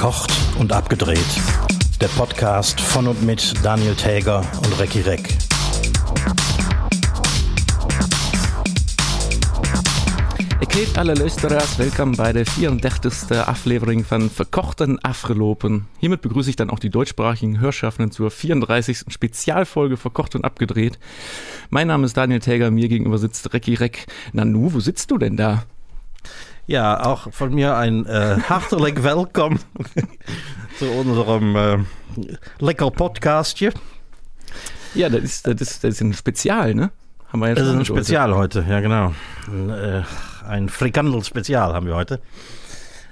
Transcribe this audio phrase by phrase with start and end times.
[0.00, 1.18] Verkocht und abgedreht.
[2.00, 5.36] Der Podcast von und mit Daniel Täger und Recki Reck.
[10.72, 13.30] Heet alle luisteraars welkom bij de 34.
[13.30, 15.86] aflevering van Verkochten Afgelopen.
[15.98, 19.04] Hiermit begrüße ich dann auch die deutschsprachigen Hörschaffenden zur 34.
[19.08, 20.98] Spezialfolge Verkocht und Abgedreht.
[21.68, 24.06] Mein Name ist Daniel Täger, mir gegenüber sitzt Recki Reck.
[24.32, 25.64] Nanu, wo sitzt du denn da?
[26.70, 29.58] Ja, auch von mir ein äh, hartelijk welkom
[30.78, 31.78] zu unserem äh,
[32.60, 33.72] lecker Podcastje.
[34.94, 36.92] Ja, das ist, das, ist, das ist ein Spezial, ne?
[37.26, 39.12] Haben wir ja das ist ein Spezial heute, ja genau.
[39.48, 40.02] Ein, äh,
[40.46, 42.20] ein Frikandel-Spezial haben wir heute.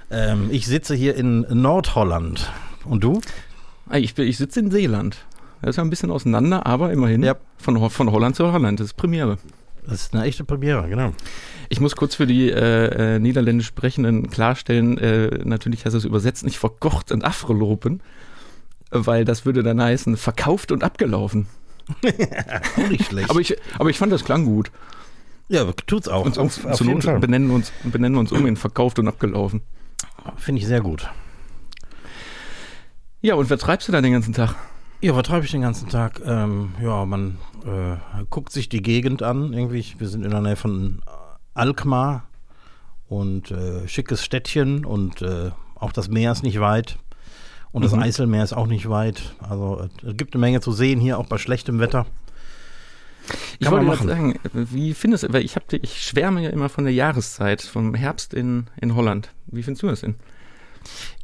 [0.09, 2.49] Ähm, ich sitze hier in Nordholland.
[2.85, 3.19] Und du?
[3.89, 5.17] Ah, ich, ich sitze in Seeland.
[5.61, 7.35] Das ist ja ein bisschen auseinander, aber immerhin ja.
[7.57, 8.79] von, von Holland zu Holland.
[8.79, 9.37] Das ist Premiere.
[9.89, 11.13] Das ist eine echte Premiere, genau.
[11.69, 16.43] Ich muss kurz für die äh, äh, niederländisch Sprechenden klarstellen, äh, natürlich heißt es übersetzt
[16.43, 18.01] nicht verkocht und afgelopen,
[18.91, 21.47] weil das würde dann heißen verkauft und abgelaufen.
[22.77, 23.29] auch nicht schlecht.
[23.29, 24.71] aber, ich, aber ich fand das klang gut.
[25.47, 26.25] Ja, tut's auch.
[26.25, 29.61] Und, auf, auf Not benennen uns, benennen uns um in verkauft und abgelaufen.
[30.37, 31.09] Finde ich sehr gut.
[33.21, 34.55] Ja, und wer treibst du da den ganzen Tag?
[35.01, 36.19] Ja, was treibe ich den ganzen Tag?
[36.25, 39.53] Ähm, ja, man äh, guckt sich die Gegend an.
[39.53, 41.01] Irgendwie, wir sind in der Nähe von
[41.53, 42.25] Alkmaar
[43.07, 46.97] und äh, schickes Städtchen und äh, auch das Meer ist nicht weit.
[47.71, 48.01] Und das mhm.
[48.01, 49.35] Eiselmeer ist auch nicht weit.
[49.39, 52.05] Also es gibt eine Menge zu sehen hier, auch bei schlechtem Wetter.
[53.59, 56.83] ich wollte mal sagen, wie findest du, weil ich, hab, ich schwärme ja immer von
[56.83, 59.29] der Jahreszeit, vom Herbst in, in Holland.
[59.47, 60.15] Wie findest du das denn?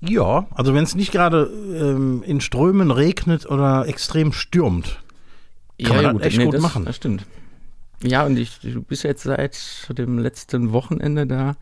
[0.01, 5.01] Ja, also wenn es nicht gerade ähm, in Strömen regnet oder extrem stürmt,
[5.83, 6.85] kann ja, man ja, das gut, echt nee, gut das, machen.
[6.85, 7.25] Das stimmt.
[8.03, 9.57] Ja, und ich, du bist jetzt seit
[9.89, 11.55] dem letzten Wochenende da.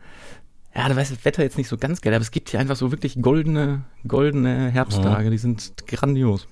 [0.74, 2.76] Ja, da weiß das Wetter jetzt nicht so ganz geil, aber es gibt hier einfach
[2.76, 5.30] so wirklich goldene, goldene Herbsttage, ja.
[5.30, 6.48] die sind grandios.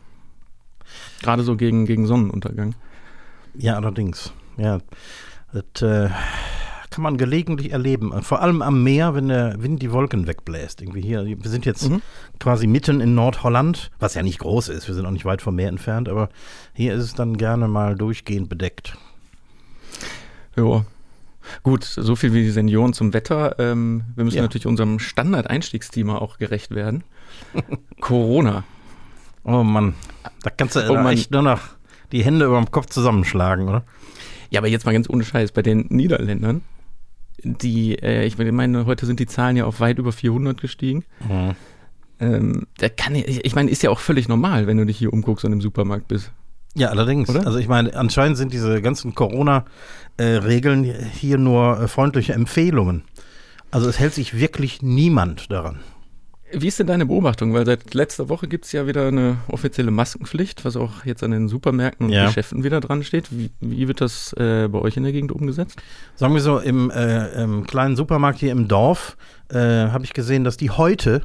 [1.23, 2.75] Gerade so gegen, gegen Sonnenuntergang.
[3.55, 4.33] Ja, allerdings.
[4.57, 4.79] Ja,
[5.53, 6.11] das äh,
[6.93, 8.23] kann man gelegentlich erleben.
[8.23, 10.83] Vor allem am Meer, wenn der Wind die Wolken wegbläst.
[10.83, 12.03] Irgendwie hier, wir sind jetzt mhm.
[12.39, 14.87] quasi mitten in Nordholland, was ja nicht groß ist.
[14.87, 16.29] Wir sind auch nicht weit vom Meer entfernt, aber
[16.75, 18.97] hier ist es dann gerne mal durchgehend bedeckt.
[20.57, 20.85] Ja.
[21.63, 23.59] Gut, so viel wie die Senioren zum Wetter.
[23.59, 24.43] Ähm, wir müssen ja.
[24.43, 27.05] natürlich unserem Standard-Einstiegsthema auch gerecht werden.
[28.01, 28.65] Corona.
[29.45, 29.95] Oh Mann,
[30.43, 31.15] da kannst du oh Mann.
[31.15, 31.61] echt nur noch
[32.13, 33.83] die Hände über dem Kopf zusammenschlagen, oder?
[34.51, 36.61] Ja, aber jetzt mal ganz ohne Scheiß, bei den Niederländern,
[37.43, 41.05] die, äh, ich meine, heute sind die Zahlen ja auf weit über 400 gestiegen.
[41.29, 41.55] Mhm.
[42.21, 45.13] Ähm, da kann ich, ich meine, ist ja auch völlig normal, wenn du dich hier
[45.13, 46.33] umguckst und im Supermarkt bist.
[46.75, 47.29] Ja, allerdings.
[47.29, 47.47] Oder?
[47.47, 53.05] Also ich meine, anscheinend sind diese ganzen Corona-Regeln hier nur äh, freundliche Empfehlungen.
[53.71, 55.81] Also es hält sich wirklich niemand daran.
[56.55, 57.55] Wie ist denn deine Beobachtung?
[57.55, 61.31] Weil seit letzter Woche gibt es ja wieder eine offizielle Maskenpflicht, was auch jetzt an
[61.31, 62.27] den Supermärkten und ja.
[62.27, 63.31] Geschäften wieder dran steht.
[63.31, 65.81] Wie, wie wird das äh, bei euch in der Gegend umgesetzt?
[66.15, 69.17] Sagen wir so, im, äh, im kleinen Supermarkt hier im Dorf
[69.51, 71.23] äh, habe ich gesehen, dass die heute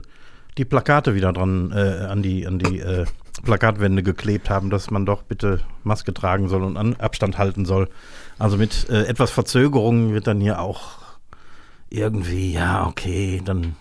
[0.57, 3.05] die Plakate wieder dran äh, an die, an die äh,
[3.43, 7.89] Plakatwände geklebt haben, dass man doch bitte Maske tragen soll und an Abstand halten soll.
[8.39, 10.97] Also mit äh, etwas Verzögerung wird dann hier auch
[11.89, 13.75] irgendwie, ja, okay, dann.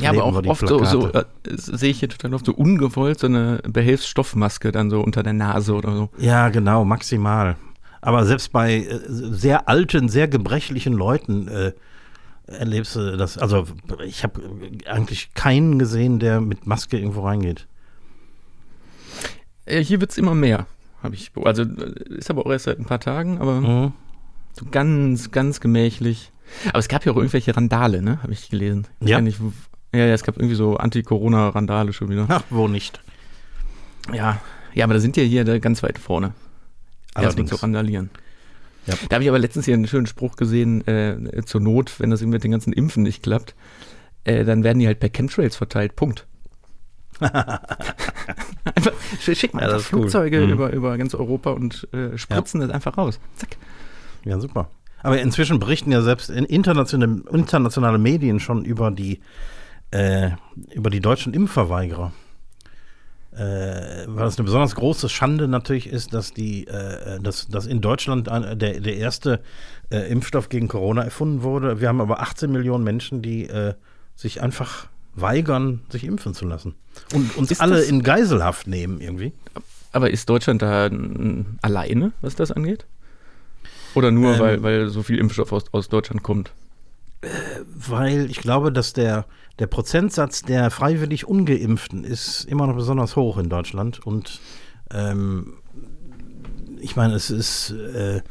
[0.00, 0.86] Ja, aber auch oft Plakate.
[0.86, 5.00] so, so äh, sehe ich hier total oft so ungewollt so eine Behelfsstoffmaske dann so
[5.00, 6.08] unter der Nase oder so.
[6.18, 7.56] Ja, genau, maximal.
[8.00, 11.72] Aber selbst bei äh, sehr alten, sehr gebrechlichen Leuten äh,
[12.46, 13.38] erlebst du das.
[13.38, 13.66] Also
[14.04, 14.40] ich habe
[14.86, 17.66] eigentlich keinen gesehen, der mit Maske irgendwo reingeht.
[19.66, 20.66] Äh, hier wird es immer mehr,
[21.02, 21.30] habe ich.
[21.44, 23.92] Also ist aber auch erst seit ein paar Tagen, aber mhm.
[24.54, 26.32] so ganz, ganz gemächlich.
[26.68, 28.22] Aber es gab ja auch irgendwelche Randale, ne?
[28.22, 28.86] Habe ich gelesen.
[29.00, 29.18] Ja.
[29.92, 32.26] Ja, ja, es gab irgendwie so Anti-Corona-Randale schon wieder.
[32.28, 33.00] Ach, wo nicht?
[34.12, 34.40] Ja,
[34.72, 36.32] ja, aber da sind ja hier ganz weit vorne.
[37.16, 38.10] Erstmal zu randalieren.
[38.86, 38.94] Ja.
[39.08, 42.22] Da habe ich aber letztens hier einen schönen Spruch gesehen, äh, zur Not, wenn das
[42.22, 43.54] mit den ganzen Impfen nicht klappt,
[44.24, 45.96] äh, dann werden die halt per Chemtrails verteilt.
[45.96, 46.26] Punkt.
[47.20, 50.50] einfach, schicken ja, einfach Flugzeuge cool.
[50.50, 50.74] über, mhm.
[50.74, 52.68] über ganz Europa und äh, spritzen ja.
[52.68, 53.20] das einfach raus.
[53.36, 53.56] Zack.
[54.24, 54.70] Ja, super.
[55.02, 59.20] Aber inzwischen berichten ja selbst in internationale, internationale Medien schon über die,
[59.90, 60.30] äh,
[60.74, 62.12] über die deutschen Impfverweigerer.
[63.32, 67.80] Äh, weil es eine besonders große Schande natürlich ist, dass die, äh, dass, dass in
[67.80, 69.40] Deutschland der, der erste
[69.90, 71.80] äh, Impfstoff gegen Corona erfunden wurde.
[71.80, 73.74] Wir haben aber 18 Millionen Menschen, die äh,
[74.16, 76.74] sich einfach weigern, sich impfen zu lassen.
[77.14, 79.32] Und uns ist alle in Geiselhaft nehmen irgendwie.
[79.92, 80.90] Aber ist Deutschland da
[81.62, 82.86] alleine, was das angeht?
[83.94, 86.52] Oder nur, ähm, weil, weil so viel Impfstoff aus, aus Deutschland kommt?
[87.88, 89.26] weil ich glaube, dass der,
[89.58, 94.04] der Prozentsatz der freiwillig Ungeimpften ist immer noch besonders hoch in Deutschland.
[94.06, 94.40] Und
[94.90, 95.58] ähm,
[96.80, 98.22] ich meine, es ist äh,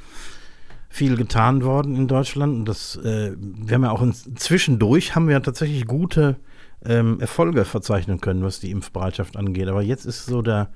[0.89, 2.55] viel getan worden in Deutschland.
[2.55, 6.38] Und das, äh, wir haben ja auch in, zwischendurch haben wir ja tatsächlich gute
[6.83, 9.67] ähm, Erfolge verzeichnen können, was die Impfbereitschaft angeht.
[9.67, 10.71] Aber jetzt ist so der,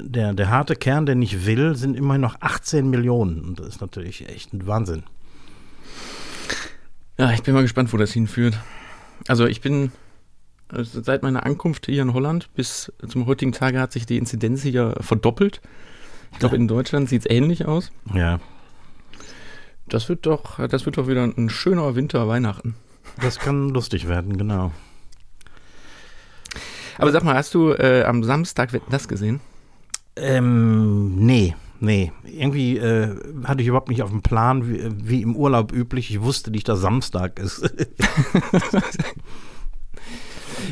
[0.00, 3.42] der, der harte Kern, der nicht will, sind immerhin noch 18 Millionen.
[3.42, 5.02] Und das ist natürlich echt ein Wahnsinn.
[7.18, 8.58] Ja, ich bin mal gespannt, wo das hinführt.
[9.26, 9.92] Also ich bin
[10.68, 14.62] also seit meiner Ankunft hier in Holland bis zum heutigen Tage hat sich die Inzidenz
[14.62, 15.60] hier verdoppelt.
[16.32, 17.90] Ich glaube, in Deutschland sieht es ähnlich aus.
[18.14, 18.38] Ja.
[19.86, 22.74] Das wird doch, das wird doch wieder ein schöner Winter Weihnachten.
[23.22, 24.72] Das kann lustig werden, genau.
[26.98, 29.40] Aber sag mal, hast du äh, am Samstag das gesehen?
[30.20, 32.12] Ähm, nee, nee.
[32.24, 36.10] Irgendwie äh, hatte ich überhaupt nicht auf dem Plan, wie, wie im Urlaub üblich.
[36.10, 37.62] Ich wusste nicht, dass Samstag ist.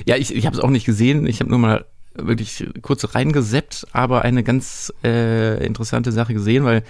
[0.07, 1.27] ja, ich, ich habe es auch nicht gesehen.
[1.27, 1.85] Ich habe nur mal
[2.15, 6.83] wirklich kurz reingeseppt, aber eine ganz äh, interessante Sache gesehen, weil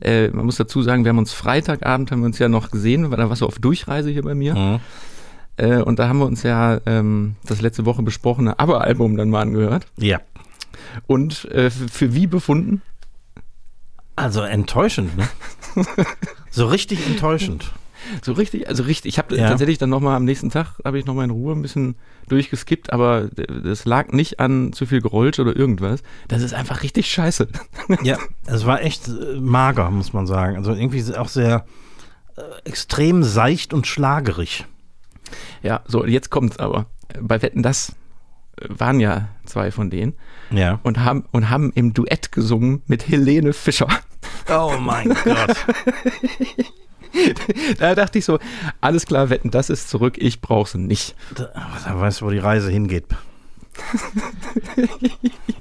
[0.00, 3.10] äh, man muss dazu sagen, wir haben uns Freitagabend haben wir uns ja noch gesehen,
[3.10, 4.54] weil da warst du auf Durchreise hier bei mir.
[4.54, 4.80] Mhm.
[5.56, 9.42] Äh, und da haben wir uns ja ähm, das letzte Woche besprochene Aber-Album dann mal
[9.42, 9.86] angehört.
[9.98, 10.20] Ja.
[11.06, 12.82] Und äh, für wie befunden?
[14.16, 15.28] Also enttäuschend, ne?
[16.50, 17.72] so richtig enttäuschend.
[18.20, 19.10] So richtig, also richtig.
[19.10, 19.48] Ich habe ja.
[19.48, 21.94] tatsächlich dann nochmal am nächsten Tag, habe ich nochmal in Ruhe ein bisschen
[22.28, 26.02] durchgeskippt, aber das lag nicht an zu viel Geräusch oder irgendwas.
[26.28, 27.48] Das ist einfach richtig scheiße.
[28.02, 30.56] Ja, es war echt äh, mager, muss man sagen.
[30.56, 31.66] Also irgendwie auch sehr
[32.36, 34.66] äh, extrem seicht und schlagerig.
[35.62, 36.86] Ja, so, jetzt kommt's aber.
[37.20, 37.94] Bei Wetten, das
[38.68, 40.14] waren ja zwei von denen.
[40.50, 40.80] Ja.
[40.82, 43.88] Und haben, und haben im Duett gesungen mit Helene Fischer.
[44.50, 45.56] Oh mein Gott.
[47.78, 48.38] da dachte ich so,
[48.80, 51.14] alles klar, Wetten, das ist zurück, ich brauche sie nicht.
[51.34, 51.50] Da,
[51.84, 53.04] da weißt du, wo die Reise hingeht.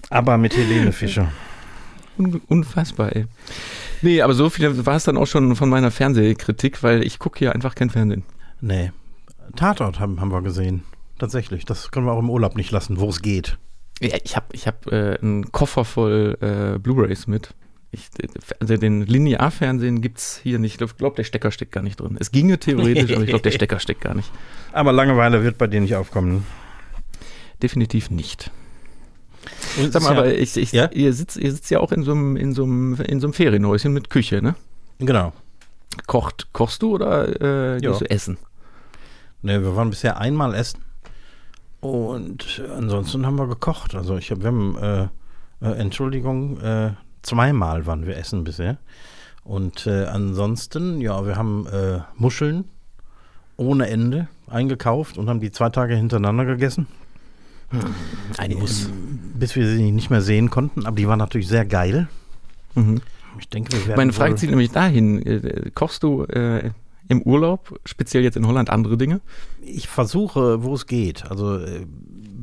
[0.10, 1.32] aber mit Helene Fischer.
[2.48, 3.26] unfassbar, ey.
[4.02, 7.40] Nee, aber so viel war es dann auch schon von meiner Fernsehkritik, weil ich gucke
[7.40, 8.24] hier einfach kein Fernsehen.
[8.60, 8.92] Nee.
[9.56, 10.84] Tatort haben, haben wir gesehen.
[11.22, 11.66] Tatsächlich.
[11.66, 13.60] Das können wir auch im Urlaub nicht lassen, wo es geht.
[14.00, 17.54] Ja, ich habe ich hab, äh, einen Koffer voll äh, Blu-Rays mit.
[17.92, 18.10] Ich,
[18.60, 20.82] also den Linearfernsehen gibt es hier nicht.
[20.82, 22.18] Ich glaube, der Stecker steckt gar nicht drin.
[22.20, 24.32] Es ginge theoretisch, aber ich glaube, der Stecker steckt gar nicht.
[24.74, 26.44] Aber Langeweile wird bei dir nicht aufkommen.
[27.62, 28.50] Definitiv nicht.
[29.80, 30.90] Und Sag mal, ja, aber ich, ich, ja?
[30.92, 33.34] ihr, sitzt, ihr sitzt ja auch in so einem, in so einem, in so einem
[33.34, 34.56] Ferienhäuschen mit Küche, ne?
[34.98, 35.34] Genau.
[36.08, 38.38] Kocht, kochst du oder äh, gehst du essen?
[39.44, 40.84] Ne, wir waren bisher einmal essen.
[41.82, 43.96] Und ansonsten haben wir gekocht.
[43.96, 45.04] Also ich habe, wir haben, äh,
[45.62, 46.92] äh, Entschuldigung, äh,
[47.24, 48.78] zweimal waren wir essen bisher.
[49.44, 52.66] Und äh, ansonsten, ja, wir haben äh, Muscheln
[53.58, 56.88] ohne Ende eingekauft und haben die zwei Tage hintereinander gegessen.
[58.38, 58.90] Ein Muss.
[59.36, 62.08] Bis wir sie nicht mehr sehen konnten, aber die waren natürlich sehr geil.
[62.76, 63.02] Mhm.
[63.40, 63.98] Ich denke, wir werden.
[63.98, 66.72] Meine Frage zieht nämlich dahin: äh, Kochst du äh,
[67.12, 69.22] im Urlaub, speziell jetzt in Holland, andere Dinge?
[69.62, 71.30] Ich versuche, wo es geht.
[71.30, 71.86] Also, äh,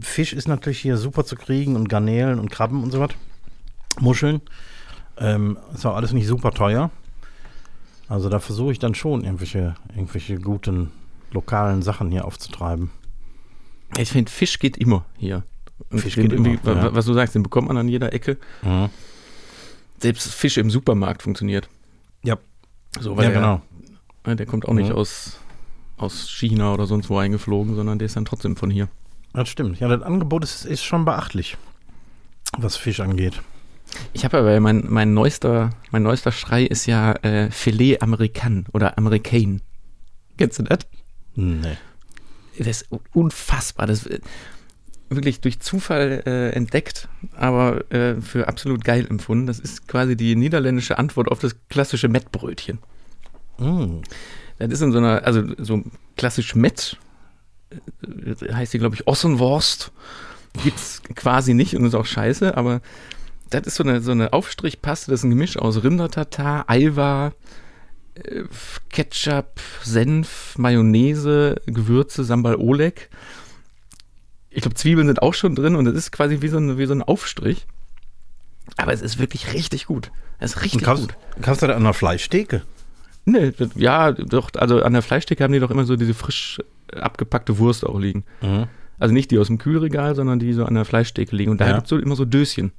[0.00, 3.10] Fisch ist natürlich hier super zu kriegen und Garnelen und Krabben und so was.
[3.98, 4.42] Muscheln.
[5.16, 6.90] Ähm, ist auch alles nicht super teuer.
[8.08, 10.90] Also da versuche ich dann schon irgendwelche, irgendwelche guten
[11.32, 12.90] lokalen Sachen hier aufzutreiben.
[13.98, 15.42] Ich finde, Fisch geht immer hier.
[15.90, 16.94] Und Fisch geht immer, ja.
[16.94, 18.38] Was du sagst, den bekommt man an jeder Ecke.
[18.62, 18.88] Mhm.
[19.98, 21.68] Selbst Fisch im Supermarkt funktioniert.
[22.22, 22.38] Ja.
[23.00, 23.62] So, weil ja, genau.
[24.28, 24.80] Der, der kommt auch mhm.
[24.80, 25.38] nicht aus,
[25.96, 28.88] aus China oder sonst wo eingeflogen, sondern der ist dann trotzdem von hier.
[29.32, 29.80] Das stimmt.
[29.80, 31.56] Ja, das Angebot ist, ist schon beachtlich,
[32.56, 33.40] was Fisch angeht.
[34.12, 38.98] Ich habe aber mein, mein neuester, mein neuester Schrei ist ja äh, Filet American oder
[38.98, 39.62] American.
[40.36, 40.80] Kennst du das?
[41.34, 41.76] Nee.
[42.58, 43.86] Das ist unfassbar.
[43.86, 44.20] Das ist
[45.08, 49.46] wirklich durch Zufall äh, entdeckt, aber äh, für absolut geil empfunden.
[49.46, 52.78] Das ist quasi die niederländische Antwort auf das klassische Mettbrötchen.
[53.58, 54.02] Mm.
[54.58, 55.82] Das ist in so einer, also so
[56.16, 56.96] klassisch Mett,
[57.70, 59.92] äh, heißt die, glaube ich, Ossenwurst.
[60.62, 62.80] Gibt's quasi nicht und ist auch scheiße, aber
[63.50, 67.32] das ist so eine, so eine Aufstrichpaste, das ist ein Gemisch aus Rindertatar, Eiwa,
[68.14, 68.44] äh,
[68.90, 73.10] Ketchup, Senf, Mayonnaise, Gewürze, Sambal Oleg.
[74.50, 76.86] Ich glaube, Zwiebeln sind auch schon drin und es ist quasi wie so, ein, wie
[76.86, 77.66] so ein Aufstrich.
[78.76, 80.10] Aber es ist wirklich richtig gut.
[80.38, 81.42] Es ist richtig kaufst, gut.
[81.42, 82.62] Kaufst du da an der Fleischtheke?
[83.30, 86.58] Nee, ja, doch, also an der Fleischtheke haben die doch immer so diese frisch
[86.92, 88.24] abgepackte Wurst auch liegen.
[88.40, 88.66] Mhm.
[88.98, 91.50] Also nicht die aus dem Kühlregal, sondern die so an der Fleischtheke liegen.
[91.50, 91.74] Und da ja.
[91.74, 92.72] gibt es so immer so Döschen.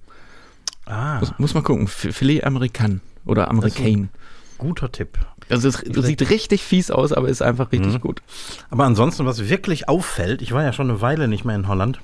[0.85, 1.19] Ah.
[1.19, 1.87] Muss, muss man gucken.
[1.87, 4.09] Filet Amerikan oder American.
[4.57, 5.17] Guter Tipp.
[5.49, 8.01] Also es sieht richtig fies aus, aber ist einfach richtig mhm.
[8.01, 8.21] gut.
[8.69, 12.01] Aber ansonsten, was wirklich auffällt, ich war ja schon eine Weile nicht mehr in Holland,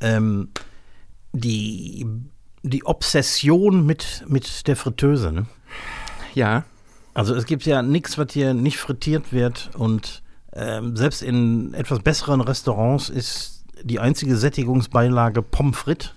[0.00, 0.48] ähm,
[1.32, 2.06] die,
[2.62, 5.30] die Obsession mit, mit der Fritteuse.
[5.30, 5.46] Ne?
[6.34, 6.64] Ja.
[7.14, 12.00] Also es gibt ja nichts, was hier nicht frittiert wird und ähm, selbst in etwas
[12.00, 16.14] besseren Restaurants ist die einzige Sättigungsbeilage Pommes frites.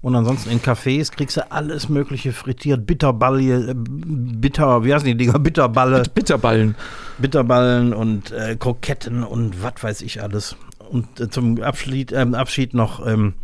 [0.00, 2.86] Und ansonsten in Cafés kriegst du alles Mögliche frittiert.
[2.86, 5.38] Bitterballe, äh, Bitter, wie heißen die Dinger?
[5.38, 6.02] Bitterballe.
[6.12, 6.74] Bitterballen.
[7.18, 10.56] Bitterballen und äh, Kroketten und was weiß ich alles.
[10.90, 13.34] Und äh, zum Abschied, äh, Abschied noch ähm,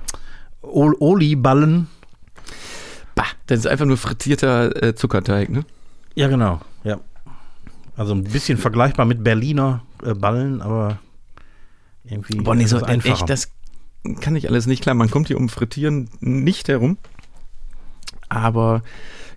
[0.60, 1.87] Oliballen.
[3.14, 5.64] Bah, das ist einfach nur frittierter äh, Zuckerteig, ne?
[6.18, 6.60] Ja, genau.
[6.82, 6.98] Ja.
[7.96, 10.98] Also ein bisschen vergleichbar mit Berliner äh, Ballen, aber
[12.02, 12.38] irgendwie.
[12.38, 13.14] Boah, nee, so einfacher.
[13.14, 13.52] echt, das
[14.20, 14.82] kann ich alles nicht.
[14.82, 16.98] Klar, man kommt hier um Frittieren nicht herum.
[18.28, 18.82] Aber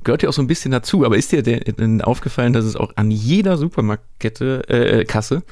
[0.04, 1.06] gehört ja auch so ein bisschen dazu.
[1.06, 5.44] Aber ist dir denn aufgefallen, dass es auch an jeder Supermarktkette, äh, Kasse,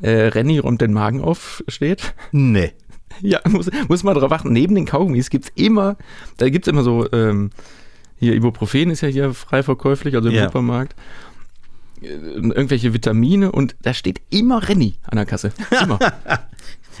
[0.00, 2.14] äh, Renny räumt den Magen auf steht?
[2.32, 2.72] Nee.
[3.22, 4.50] Ja, muss, muss man drauf achten.
[4.50, 5.98] Neben den Kaugummis gibt es immer,
[6.38, 7.50] da gibt es immer so, ähm,
[8.20, 10.44] hier Ibuprofen ist ja hier frei verkäuflich, also im ja.
[10.44, 10.94] Supermarkt.
[12.02, 15.52] Äh, irgendwelche Vitamine und da steht immer Renny an der Kasse.
[15.82, 15.98] Immer.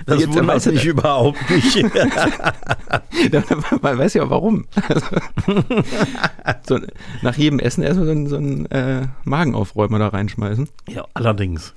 [0.06, 1.82] Das jetzt wundert mich überhaupt nicht.
[3.82, 4.64] Man weiß ja warum.
[6.66, 6.78] so,
[7.20, 10.70] nach jedem Essen erstmal so, einen, so einen äh, Magenaufräumer da reinschmeißen.
[10.88, 11.74] Ja, allerdings.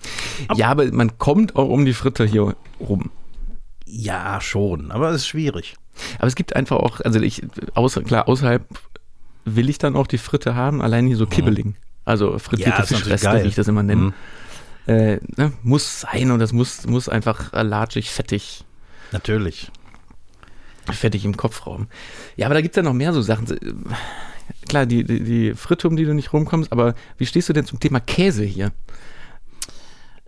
[0.47, 3.11] Aber ja, aber man kommt auch um die Fritte hier rum.
[3.85, 5.75] Ja, schon, aber es ist schwierig.
[6.17, 7.41] Aber es gibt einfach auch, also ich,
[7.73, 8.65] außer, klar, außerhalb
[9.45, 11.29] will ich dann auch die Fritte haben, allein hier so mhm.
[11.29, 11.75] Kibbeling.
[12.05, 14.01] Also frittierte ja, Fischreste, wie ich das immer nenne.
[14.01, 14.13] Mhm
[14.87, 18.65] äh, ne, muss sein und das muss, muss einfach latschig, fettig.
[19.11, 19.71] Natürlich.
[20.91, 21.87] Fettig im Kopfraum.
[22.35, 23.47] Ja, aber da gibt es ja noch mehr so Sachen.
[24.67, 27.65] Klar, die, die, die Fritte, um die du nicht rumkommst, aber wie stehst du denn
[27.65, 28.71] zum Thema Käse hier?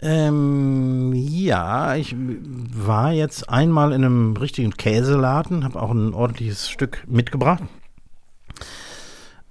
[0.01, 7.03] Ähm, ja, ich war jetzt einmal in einem richtigen Käseladen, habe auch ein ordentliches Stück
[7.07, 7.63] mitgebracht.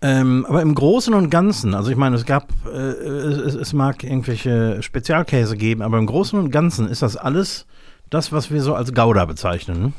[0.05, 4.05] Ähm, aber im Großen und Ganzen, also ich meine, es gab, äh, es, es, mag
[4.05, 7.65] irgendwelche Spezialkäse geben, aber im Großen und Ganzen ist das alles
[8.11, 9.83] das, was wir so als Gouda bezeichnen.
[9.83, 9.93] Ne?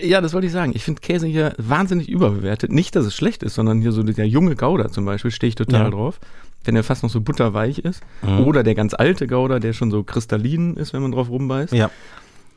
[0.00, 0.72] Ja, das wollte ich sagen.
[0.74, 2.72] Ich finde Käse hier wahnsinnig überbewertet.
[2.72, 5.54] Nicht, dass es schlecht ist, sondern hier so der junge Gouda zum Beispiel, stehe ich
[5.54, 5.90] total ja.
[5.90, 6.18] drauf.
[6.64, 8.02] Wenn der fast noch so butterweich ist.
[8.22, 8.40] Mhm.
[8.40, 11.72] Oder der ganz alte Gouda, der schon so kristallin ist, wenn man drauf rumbeißt.
[11.72, 11.88] Ja.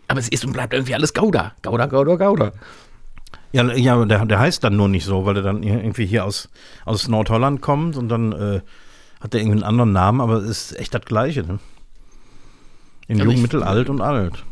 [0.08, 1.54] Aber es ist und bleibt irgendwie alles Gouda.
[1.62, 2.52] Gouda, Gouda, Gouda.
[3.52, 6.50] Ja, ja der, der heißt dann nur nicht so, weil er dann irgendwie hier aus,
[6.86, 8.62] aus Nordholland kommt und dann äh,
[9.20, 11.44] hat er irgendwie einen anderen Namen, aber es ist echt das Gleiche.
[11.44, 11.60] Ne?
[13.08, 14.46] In also Jung, Mittel, Alt und Alt.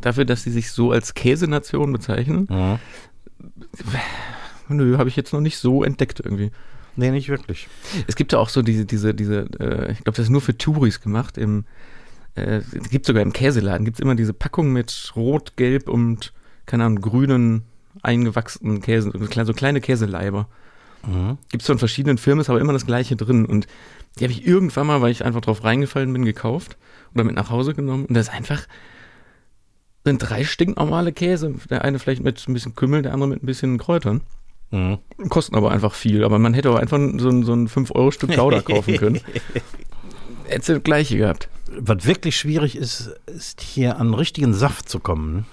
[0.00, 2.78] Dafür, dass sie sich so als Käsenation bezeichnen, ja.
[4.68, 6.50] nö, habe ich jetzt noch nicht so entdeckt irgendwie.
[6.96, 7.68] Nee, nicht wirklich.
[8.06, 10.58] Es gibt ja auch so diese, diese, diese, äh, ich glaube, das ist nur für
[10.58, 11.38] Touris gemacht.
[11.38, 11.64] Im,
[12.34, 16.32] äh, es gibt sogar im Käseladen, gibt es immer diese Packung mit Rot, Gelb und,
[16.66, 17.64] keine Ahnung, grünen
[18.02, 20.48] eingewachsenen Käse, so kleine Käseleiber.
[21.06, 21.38] Mhm.
[21.50, 23.46] Gibt es von verschiedenen Firmen, ist aber immer das gleiche drin.
[23.46, 23.66] Und
[24.18, 26.76] die habe ich irgendwann mal, weil ich einfach drauf reingefallen bin, gekauft
[27.14, 28.06] oder mit nach Hause genommen.
[28.06, 28.62] Und das ist einfach,
[30.04, 31.54] sind drei stinknormale Käse.
[31.68, 34.22] Der eine vielleicht mit ein bisschen Kümmel, der andere mit ein bisschen Kräutern.
[34.70, 34.98] Mhm.
[35.28, 36.24] Kosten aber einfach viel.
[36.24, 39.20] Aber man hätte auch einfach so ein, so ein 5-Euro-Stück Gouda kaufen können.
[40.44, 41.48] Hätte das gleiche gehabt.
[41.78, 45.46] Was wirklich schwierig ist, ist hier an richtigen Saft zu kommen.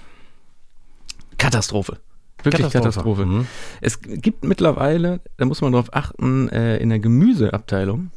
[1.38, 1.98] Katastrophe.
[2.44, 3.22] Wirklich Katastrophe.
[3.22, 3.26] Katastrophe.
[3.26, 3.46] Mhm.
[3.80, 8.10] Es gibt mittlerweile, da muss man drauf achten, äh, in der Gemüseabteilung,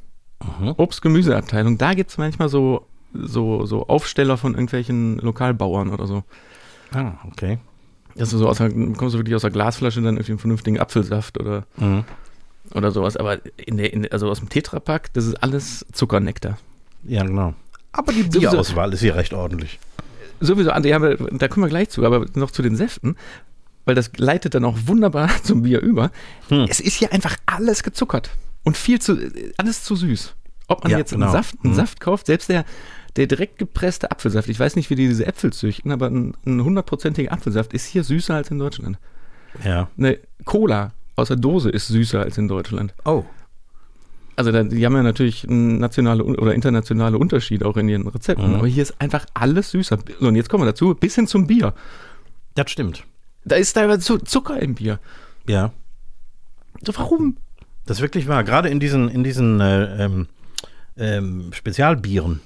[0.60, 0.74] mhm.
[0.78, 6.24] Obst-Gemüseabteilung, da gibt es manchmal so, so, so Aufsteller von irgendwelchen Lokalbauern oder so.
[6.94, 7.60] Ah, okay.
[8.16, 10.80] Das ist so aus der, kommst du wirklich aus der Glasflasche dann irgendwie einen vernünftigen
[10.80, 12.04] Apfelsaft oder, mhm.
[12.74, 13.18] oder sowas.
[13.18, 16.58] Aber in der, in, also aus dem Tetrapack, das ist alles Zuckernektar.
[17.04, 17.54] Ja, genau.
[17.94, 19.80] Aber die Bierauswahl ist hier recht ordentlich.
[20.40, 23.16] Sowieso, ja, da kommen wir gleich zu, aber noch zu den Säften
[23.86, 26.12] weil das leitet dann auch wunderbar zum Bier über.
[26.50, 26.66] Hm.
[26.70, 28.32] Es ist hier einfach alles gezuckert
[28.64, 29.18] und viel zu,
[29.58, 30.36] alles zu süß.
[30.68, 31.32] Ob man ja, jetzt einen, genau.
[31.34, 31.78] Saft, einen hm.
[31.78, 32.66] Saft kauft, selbst der,
[33.16, 37.32] der direkt gepresste Apfelsaft, ich weiß nicht, wie die diese Äpfel züchten, aber ein hundertprozentiger
[37.32, 38.98] Apfelsaft ist hier süßer als in Deutschland.
[39.66, 39.90] Ja.
[39.98, 42.94] Eine Cola aus der Dose ist süßer als in Deutschland.
[43.04, 43.26] Oh.
[44.38, 48.56] Also da, die haben ja natürlich nationale oder internationale Unterschiede auch in ihren Rezepten, mhm.
[48.56, 50.00] aber hier ist einfach alles süßer.
[50.20, 51.74] So, und jetzt kommen wir dazu, bis hin zum Bier.
[52.56, 53.04] Das stimmt.
[53.46, 55.00] Da ist teilweise Zucker im Bier.
[55.48, 55.72] Ja.
[56.86, 57.38] So, warum?
[57.86, 58.44] Das ist wirklich wahr.
[58.44, 60.28] Gerade in diesen, in diesen äh, ähm,
[60.98, 62.42] ähm, Spezialbieren.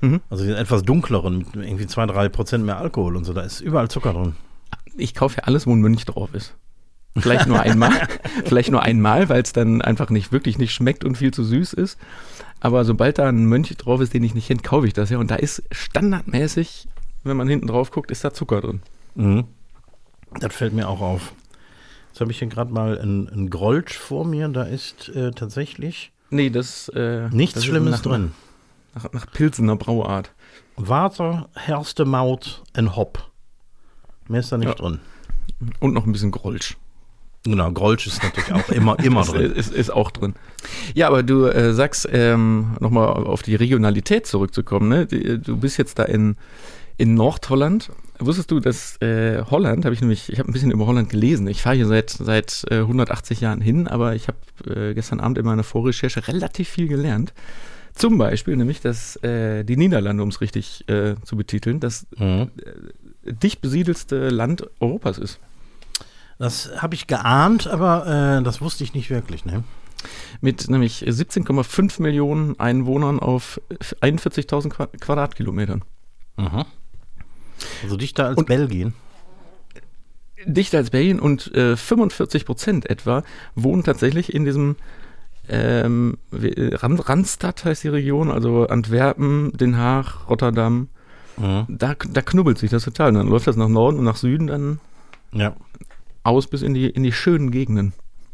[0.00, 0.20] Mhm.
[0.30, 3.32] Also den etwas dunkleren, mit irgendwie 2-3 Prozent mehr Alkohol und so.
[3.32, 4.36] Da ist überall Zucker drin.
[4.96, 6.54] Ich kaufe ja alles, wo ein Mönch drauf ist.
[7.16, 7.92] Vielleicht nur einmal,
[8.44, 11.72] vielleicht nur einmal, weil es dann einfach nicht wirklich nicht schmeckt und viel zu süß
[11.74, 11.98] ist.
[12.60, 15.18] Aber sobald da ein Mönch drauf ist, den ich nicht kenne, kaufe ich das ja.
[15.18, 16.88] Und da ist standardmäßig,
[17.22, 18.80] wenn man hinten drauf guckt, ist da Zucker drin.
[19.14, 19.44] Mhm.
[20.40, 21.32] Das fällt mir auch auf.
[22.10, 24.48] Jetzt habe ich hier gerade mal ein, ein Grolsch vor mir.
[24.48, 28.32] Da ist äh, tatsächlich Nee, das äh, nichts das ist Schlimmes nach, drin.
[28.94, 30.32] Nach, nach Pilsener Brauart.
[30.76, 33.30] Water, Herste Maut und Hop.
[34.28, 34.74] Mehr ist da nicht Ja.
[34.74, 35.00] drin.
[35.80, 36.76] Und noch ein bisschen Grolsch.
[37.44, 39.52] Genau, Grolsch ist natürlich auch immer, immer ist, drin.
[39.52, 40.34] Ist, ist auch drin.
[40.94, 45.06] Ja, aber du äh, sagst, ähm, nochmal auf die Regionalität zurückzukommen, ne?
[45.06, 46.36] Du bist jetzt da in,
[46.96, 47.90] in Nordholland.
[48.18, 51.46] Wusstest du, dass äh, Holland, habe ich nämlich, ich habe ein bisschen über Holland gelesen.
[51.48, 54.38] Ich fahre hier seit, seit äh, 180 Jahren hin, aber ich habe
[54.90, 57.32] äh, gestern Abend in meiner Vorrecherche relativ viel gelernt.
[57.94, 62.50] Zum Beispiel nämlich, dass äh, die Niederlande, um es richtig äh, zu betiteln, das Mhm.
[63.24, 65.38] dicht besiedelste Land Europas ist.
[66.38, 69.44] Das habe ich geahnt, aber äh, das wusste ich nicht wirklich.
[69.44, 69.64] Ne?
[70.42, 73.58] mit nämlich 17,5 Millionen Einwohnern auf
[74.02, 75.82] 41.000 Qua- Quadratkilometern.
[76.36, 76.64] Mhm.
[77.82, 78.94] Also dichter als Und- Belgien.
[80.46, 83.22] Dichter als Belgien und äh, 45 Prozent etwa
[83.54, 84.76] wohnen tatsächlich in diesem
[85.48, 90.88] ähm, wie- äh, Ran Randstad heißt die Region, also Antwerpen, Den Haag, Rotterdam.
[91.36, 91.64] Mhm.
[91.68, 93.08] Da, da knubbelt sich das total.
[93.10, 94.80] Und dann läuft das nach Norden und nach Süden dann
[95.32, 95.54] Ja.
[96.22, 97.92] aus bis in die, in die schönen Gegenden.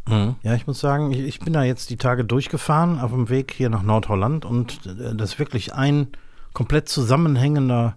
[0.09, 0.37] Mhm.
[0.43, 3.53] Ja, ich muss sagen, ich, ich bin da jetzt die Tage durchgefahren auf dem Weg
[3.53, 6.09] hier nach Nordholland und äh, das ist wirklich ein
[6.53, 7.97] komplett zusammenhängender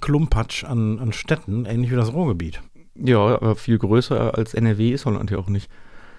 [0.00, 2.60] Klumpatsch an, an Städten, ähnlich wie das Ruhrgebiet.
[2.94, 5.70] Ja, aber viel größer als NRW ist Holland ja auch nicht.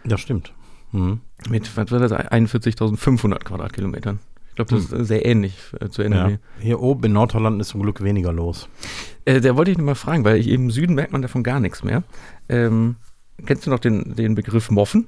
[0.04, 0.54] Das stimmt.
[0.92, 1.22] Mhm.
[1.50, 4.20] Mit, was war das, 41.500 Quadratkilometern.
[4.50, 6.34] Ich glaube, das ist sehr ähnlich äh, zu NRW.
[6.34, 6.38] Ja.
[6.60, 8.68] Hier oben in Nordholland ist zum Glück weniger los.
[9.24, 11.84] Äh, da wollte ich noch mal fragen, weil im Süden merkt man davon gar nichts
[11.84, 12.04] mehr.
[12.50, 12.98] Ähm,
[13.46, 15.08] kennst du noch den, den Begriff Moffen?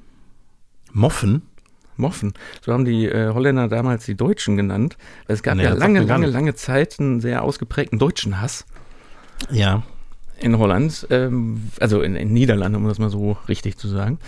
[0.93, 1.41] Moffen?
[1.97, 2.33] Moffen.
[2.61, 4.97] So haben die äh, Holländer damals die Deutschen genannt.
[5.27, 8.65] Weil es gab Nee, ja lange, lange, lange Zeit einen sehr ausgeprägten deutschen Hass
[9.51, 9.83] Ja.
[10.39, 11.07] in Holland.
[11.09, 14.19] Ähm, also in den Niederlanden, um das mal so richtig zu sagen.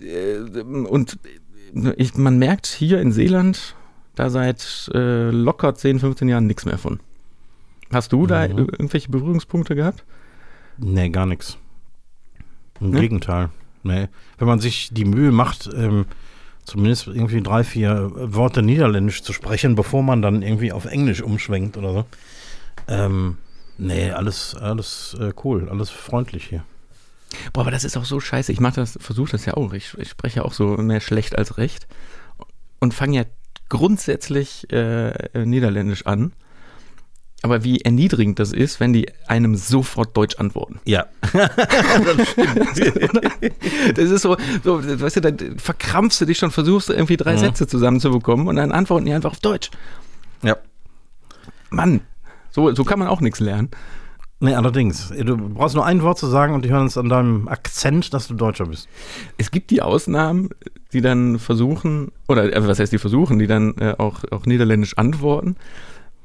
[0.00, 1.18] Äh, und
[1.96, 3.74] ich, man merkt hier in Seeland
[4.14, 7.00] da seit äh, locker 10, 15 Jahren nichts mehr von.
[7.90, 8.52] Hast du da Mhm.
[8.58, 10.04] ir- irgendwelche Berührungspunkte gehabt?
[10.78, 11.56] Nee, gar nichts.
[12.80, 13.00] Im Ne?
[13.00, 13.48] Gegenteil.
[13.84, 14.08] Nee.
[14.38, 16.04] Wenn man sich die Mühe macht, ähm,
[16.64, 21.76] zumindest irgendwie drei, vier Worte Niederländisch zu sprechen, bevor man dann irgendwie auf Englisch umschwenkt
[21.76, 22.04] oder so.
[22.88, 23.38] Ähm,
[23.78, 26.64] nee, alles, alles äh, cool, alles freundlich hier.
[27.52, 28.52] Boah, aber das ist auch so scheiße.
[28.52, 29.72] Ich mache das, versuche das ja auch.
[29.72, 31.86] Ich, ich spreche ja auch so mehr schlecht als recht
[32.78, 33.24] und fange ja
[33.68, 36.32] grundsätzlich äh, Niederländisch an.
[37.44, 40.78] Aber wie erniedrigend das ist, wenn die einem sofort Deutsch antworten.
[40.84, 41.06] Ja.
[43.94, 47.34] Das ist so, so weißt du, dann verkrampfst du dich schon, versuchst du irgendwie drei
[47.34, 47.38] Mhm.
[47.38, 49.70] Sätze zusammenzubekommen und dann antworten die einfach auf Deutsch.
[50.42, 50.56] ja.
[51.70, 52.00] Mann,
[52.50, 53.70] so, so kann man auch nichts lernen.
[54.40, 55.08] Nee, allerdings.
[55.08, 58.28] Du brauchst nur ein Wort zu sagen und die hören es an deinem Akzent, dass
[58.28, 58.88] du Deutscher bist.
[59.38, 60.50] Es gibt die Ausnahmen,
[60.92, 64.98] die dann versuchen, oder äh, was heißt die versuchen, die dann äh, auch, auch niederländisch
[64.98, 65.56] antworten.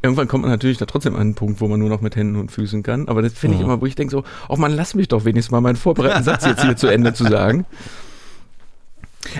[0.03, 2.35] Irgendwann kommt man natürlich da trotzdem an einen Punkt, wo man nur noch mit Händen
[2.35, 3.07] und Füßen kann.
[3.07, 3.67] Aber das finde ich Mhm.
[3.69, 6.45] immer, wo ich denke so, oh man, lass mich doch wenigstens mal meinen vorbereiteten Satz
[6.45, 7.65] jetzt hier zu Ende zu sagen.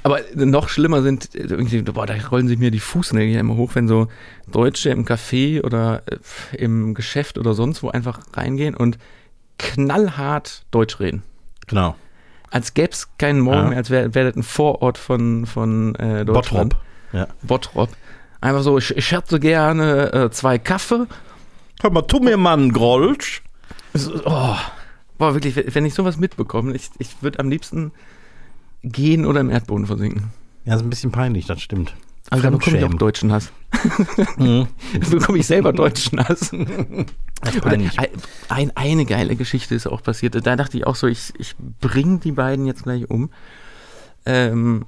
[0.03, 3.55] Aber noch schlimmer sind, äh, irgendwie, boah, da rollen sich mir die Fußnägel ja immer
[3.55, 4.07] hoch, wenn so
[4.51, 8.97] Deutsche im Café oder äh, im Geschäft oder sonst wo einfach reingehen und
[9.59, 11.23] knallhart Deutsch reden
[11.67, 11.95] Genau.
[12.51, 13.67] als gäbe es keinen Morgen Ja.
[13.69, 16.73] mehr, als wäre wär das ein Vorort von, von äh, Deutschland.
[16.73, 16.85] Bottrop.
[17.13, 17.27] Ja.
[17.43, 17.89] Bottrop.
[18.41, 21.07] Einfach so, ich, ich hätte gerne äh, zwei Kaffee.
[21.81, 23.43] Hör mal, tu mir mal einen Grolsch.
[23.93, 24.55] So, oh,
[25.17, 27.91] boah, wirklich, wenn ich sowas mitbekomme, ich, ich würde am liebsten
[28.83, 30.31] gehen oder im Erdboden versinken.
[30.65, 31.95] Ja, ist ein bisschen peinlich, das stimmt.
[32.29, 33.51] Also da bekomme ich auch deutschen Hass.
[34.37, 34.67] Mhm.
[34.99, 36.51] Da bekomme ich selber deutschen Hass.
[37.63, 37.91] Ein,
[38.49, 40.35] ein, eine geile Geschichte ist auch passiert.
[40.45, 43.29] Da dachte ich auch so, ich, ich bringe die beiden jetzt gleich um.
[44.25, 44.85] Ähm,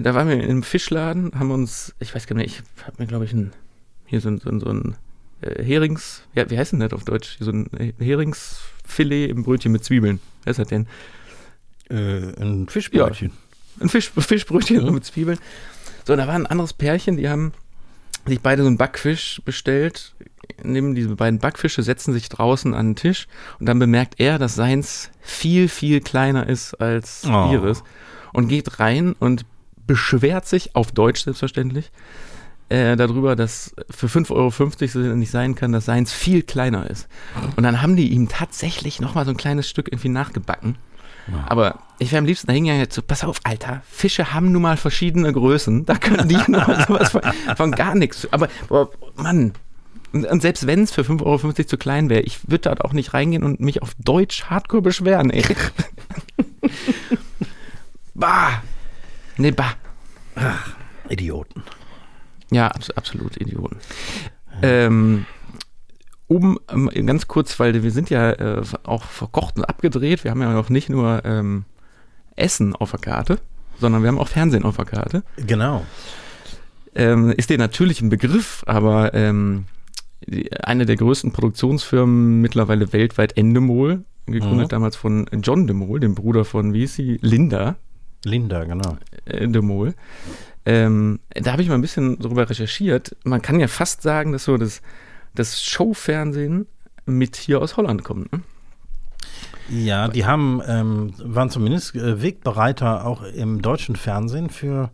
[0.00, 3.06] da waren wir in einem Fischladen, haben uns, ich weiß gar nicht, ich habe mir,
[3.06, 3.52] glaube ich, ein,
[4.06, 4.96] hier so ein, so ein, so ein
[5.40, 7.36] äh, Herings, ja, wie heißt denn das auf Deutsch?
[7.40, 10.20] So ein äh, Heringsfilet im Brötchen mit Zwiebeln.
[10.44, 10.86] Was ist das denn?
[11.90, 13.32] Äh, ein Fischbrötchen.
[13.80, 14.94] Ein Fisch, Fischbrötchen Mhm.
[14.94, 15.38] mit Zwiebeln.
[16.06, 17.52] So, da war ein anderes Pärchen, die haben
[18.26, 20.14] sich beide so einen Backfisch bestellt,
[20.62, 23.26] nehmen diese beiden Backfische, setzen sich draußen an den Tisch
[23.58, 27.50] und dann bemerkt er, dass seins viel, viel kleiner ist als Oh.
[27.52, 27.82] ihres
[28.32, 29.44] und geht rein und
[29.86, 31.90] beschwert sich, auf Deutsch selbstverständlich,
[32.68, 37.08] äh, darüber, dass für 5,50 Euro nicht sein kann, dass seins viel kleiner ist.
[37.56, 40.76] Und dann haben die ihm tatsächlich nochmal so ein kleines Stück irgendwie nachgebacken.
[41.46, 44.76] Aber ich wäre am liebsten da hingegangen, so, pass auf, Alter, Fische haben nun mal
[44.76, 45.86] verschiedene Größen.
[45.86, 47.22] Da können die nur sowas von,
[47.56, 48.26] von gar nichts.
[48.32, 49.52] Aber, boah, Mann.
[50.12, 52.92] Und, und selbst wenn es für 5,50 Euro zu klein wäre, ich würde dort auch
[52.92, 55.44] nicht reingehen und mich auf Deutsch hardcore beschweren, ey.
[58.14, 58.62] bah.
[59.36, 59.74] Nee, bah.
[61.08, 61.62] Idioten.
[62.50, 63.76] Ja, abs absolut Idioten.
[64.62, 65.26] Ähm,
[66.28, 70.24] um ähm, ganz kurz, weil wir sind ja äh, auch verkocht und abgedreht.
[70.24, 71.64] Wir haben ja noch nicht nur ähm,
[72.36, 73.38] Essen auf der Karte,
[73.80, 75.22] sondern wir haben auch Fernsehen auf der Karte.
[75.36, 75.84] Genau.
[76.94, 79.64] Ähm, ist dir natürlich ein Begriff, aber ähm,
[80.26, 84.70] die, eine der größten Produktionsfirmen mittlerweile weltweit, Endemol, gegründet Mhm.
[84.70, 87.76] damals von John de Mol, dem Bruder von, wie ist sie, Linda
[88.24, 88.96] Linda, genau.
[89.24, 89.94] äh, de Mol.
[90.64, 93.16] Ähm, da habe ich mal ein bisschen drüber recherchiert.
[93.24, 94.80] Man kann ja fast sagen, dass so das,
[95.34, 96.66] das Showfernsehen
[97.04, 98.32] mit hier aus Holland kommt.
[98.32, 98.42] Ne?
[99.68, 104.90] Ja, die haben, ähm, waren zumindest äh, Wegbereiter auch im deutschen Fernsehen für,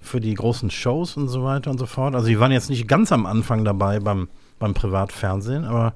[0.00, 2.14] für die großen Shows und so weiter und so fort.
[2.14, 5.94] Also die waren jetzt nicht ganz am Anfang dabei beim, beim Privatfernsehen, aber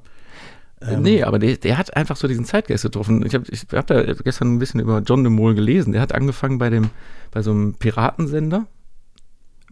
[0.83, 3.25] ähm, nee, aber der, der hat einfach so diesen Zeitgeist getroffen.
[3.25, 5.93] Ich habe ich hab da gestern ein bisschen über John de Mol gelesen.
[5.93, 6.91] Der hat angefangen bei dem,
[7.31, 8.67] bei so einem Piratensender,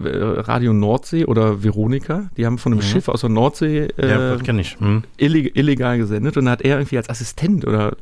[0.01, 2.31] äh, Radio Nordsee oder Veronika.
[2.37, 2.85] Die haben von einem Mhm.
[2.87, 4.79] Schiff aus der Nordsee ja, äh, das kenne ich.
[4.81, 5.05] Hm.
[5.19, 7.97] illeg illegal gesendet und da hat er irgendwie als Assistent oder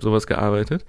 [0.00, 0.84] sowas gearbeitet.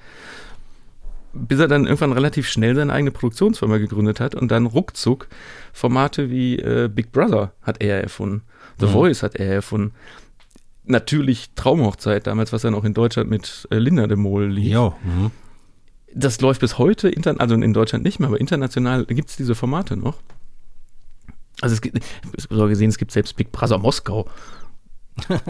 [1.33, 5.27] Bis er dann irgendwann relativ schnell seine eigene Produktionsfirma gegründet hat und dann ruckzuck
[5.71, 8.41] Formate wie äh, Big Brother hat er erfunden.
[8.79, 8.91] The Mhm.
[8.91, 9.93] Voice hat er erfunden.
[10.91, 14.73] Natürlich Traumhochzeit damals, was dann auch in Deutschland mit äh, Linda de Mol lief.
[14.73, 14.93] Jo.
[15.03, 15.31] Mhm.
[16.13, 19.55] Das läuft bis heute, inter also in Deutschland nicht mehr, aber international gibt es diese
[19.55, 20.17] Formate noch.
[21.61, 22.03] Also es gibt,
[22.37, 24.29] so gesehen, es gibt selbst Big Brother Moskau.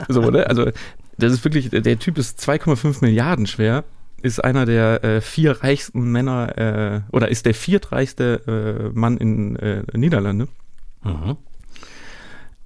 [0.08, 0.46] so, ne?
[0.48, 0.70] Also
[1.18, 3.84] das ist wirklich, der Typ ist 2,5 Milliarden schwer,
[4.22, 9.56] ist einer der äh, vier reichsten Männer äh, oder ist der viertreichste äh, Mann in
[9.56, 10.48] äh, Niederlande.
[11.04, 11.38] Mhm.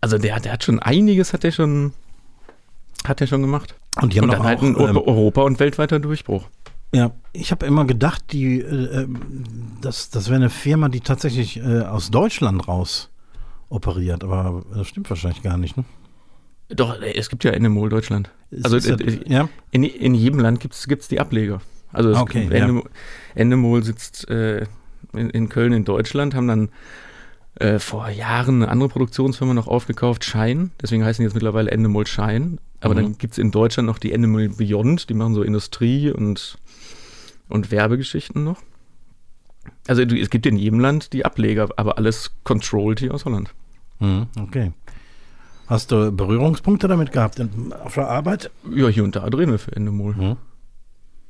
[0.02, 1.94] Also der, der hat schon einiges, hat der schon,
[3.08, 3.76] hat der schon gemacht.
[4.02, 6.48] Und die haben Und dann halt auch, ein ähm, Europa- und weltweiter Durchbruch.
[6.94, 9.44] Ja, ich habe immer gedacht, die, äh, ähm,
[9.82, 13.10] das, das wäre eine Firma, die tatsächlich äh, aus Deutschland raus
[13.70, 15.76] operiert, aber das stimmt wahrscheinlich gar nicht.
[15.78, 15.84] Ne?
[16.70, 18.30] Doch, äh, es gibt ja Endemol Deutschland.
[18.63, 21.62] Also das- äh, ja, In, in jedem Land gibt es die Ableger.
[21.91, 22.60] Also Okay, gibt- ja.
[22.60, 22.89] Endemol,
[23.36, 24.65] Endemol sitzt äh,
[25.13, 26.70] in, in Köln in Deutschland, haben dann
[27.56, 30.72] äh, vor Jahren eine andere Produktionsfirma noch aufgekauft, Schein.
[30.82, 32.60] Deswegen heißen die jetzt mittlerweile Endemol Schein.
[32.82, 33.00] Aber Mhm.
[33.00, 36.58] dann gibt es in Deutschland noch die Endemol Beyond, die machen so Industrie und,
[37.50, 38.62] und Werbegeschichten noch.
[39.88, 43.54] Also es gibt in jedem Land die Ableger, aber alles controlled hier aus Holland.
[44.00, 44.72] mhm, okay.
[45.68, 48.52] Hast du Berührungspunkte damit gehabt in, auf der Arbeit?
[48.72, 50.13] Ja, hier und da drehen wir für Endemol.
[50.13, 50.38] Mhm.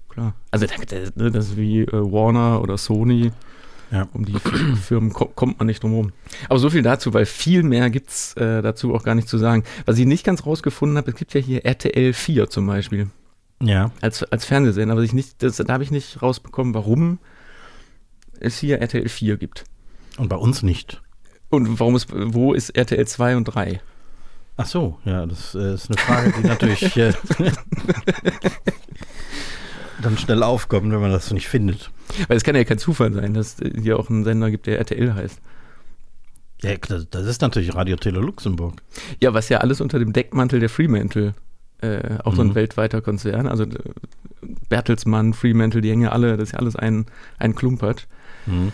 [0.09, 0.33] Klar.
[0.51, 3.31] Also das, das, das ist wie äh, Warner oder Sony.
[3.91, 4.07] Ja.
[4.13, 4.33] Um die
[4.81, 6.11] Firmen ko kommt man nicht drum herum.
[6.49, 9.37] Aber so viel dazu, weil viel mehr gibt es äh, dazu auch gar nicht zu
[9.37, 9.63] sagen.
[9.85, 13.09] Was ich nicht ganz rausgefunden habe, es gibt ja hier RTL 4 zum Beispiel
[13.61, 17.19] Ja, als, als Fernsehsender, aber ich nicht, das, da habe ich nicht rausbekommen, warum
[18.39, 19.63] es hier RTL 4 gibt.
[20.17, 21.01] und bei uns nicht.
[21.49, 23.79] Und warum es, wo ist RTL 2 und 3?
[24.57, 27.13] Ach so, ja, das äh, ist eine Frage, die natürlich äh,
[30.01, 31.91] dann schnell aufkommt, wenn man das nicht findet.
[32.27, 34.77] Weil es kann ja kein Zufall sein, dass es hier auch einen Sender gibt, der
[34.77, 35.39] RTL heißt.
[36.62, 38.81] Ja, das, ist natürlich Radio Tele Luxemburg.
[39.21, 41.34] Ja, was ja alles unter dem Deckmantel der Fremantle,
[41.81, 42.55] äh, auch so ein Mhm.
[42.55, 43.69] weltweiter Konzern, also äh,
[44.69, 47.05] Bertelsmann, Fremantle, die hängen ja alle, das ist ja alles ein,
[47.38, 48.08] ein Klumpert.
[48.45, 48.71] Mhm.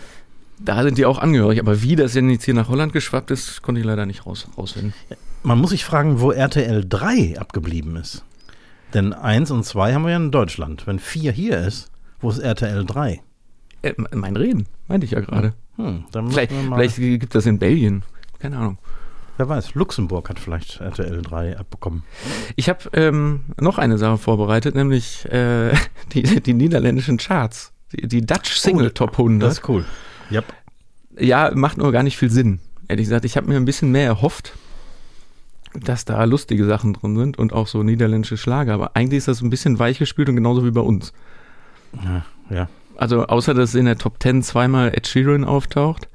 [0.58, 3.62] Da sind die auch angehörig, aber wie das denn jetzt hier nach Holland geschwappt ist,
[3.62, 4.94] konnte ich leider nicht raus, rausfinden.
[5.42, 8.24] Man muss sich fragen, wo RTL 3 abgeblieben ist.
[8.94, 10.86] Denn 1 und 2 haben wir ja in Deutschland.
[10.86, 13.20] Wenn 4 hier ist, wo ist RTL 3?
[13.82, 15.54] Äh, mein Reden, meinte ich ja gerade.
[15.76, 18.02] Hm, müssen Vielleicht, vielleicht gibt das in Belgien,
[18.38, 18.78] keine Ahnung.
[19.38, 22.04] wer weiß, Luxemburg hat vielleicht RTL 3 abbekommen.
[22.56, 25.74] Ich habe ähm, noch eine Sache vorbereitet, nämlich äh,
[26.12, 27.72] die, die niederländischen Charts.
[27.92, 29.48] Die, die Dutch Single Top 100.
[29.48, 29.84] Das ist cool.
[30.30, 30.44] Yep.
[31.18, 32.60] Ja, macht nur gar nicht viel Sinn.
[32.88, 34.52] Ehrlich gesagt, ich habe mir ein bisschen mehr erhofft,
[35.74, 38.74] dass da lustige Sachen drin sind und auch so niederländische Schlager.
[38.74, 41.12] Aber eigentlich ist das ein bisschen weichgespült und genauso wie bei uns.
[42.04, 42.68] Ja, ja.
[42.96, 46.08] Also außer, dass in der Top 10 zweimal Ed Sheeran auftaucht,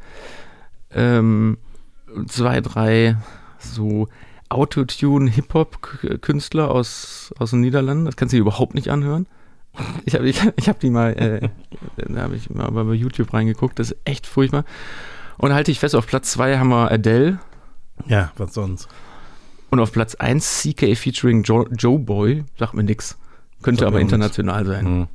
[0.91, 1.57] ähm,
[2.27, 3.17] zwei, drei
[3.59, 4.07] so
[4.49, 8.05] Autotune-Hip-Hop-Künstler aus, aus den Niederlanden.
[8.05, 9.27] Das kannst du dir überhaupt nicht anhören.
[10.05, 11.49] Ich habe ich, ich hab die mal, äh,
[11.97, 14.65] da habe ich mal bei YouTube reingeguckt, das ist echt furchtbar.
[15.37, 17.37] Und halte ich fest, auf Platz 2 haben wir Adele
[18.07, 18.87] Ja, was sonst?
[19.69, 23.17] Und auf Platz 1 CK featuring jo Joe Boy, sagt mir nix.
[23.61, 24.11] Könnte aber auch nix.
[24.11, 24.85] international sein.
[24.85, 25.07] Hm.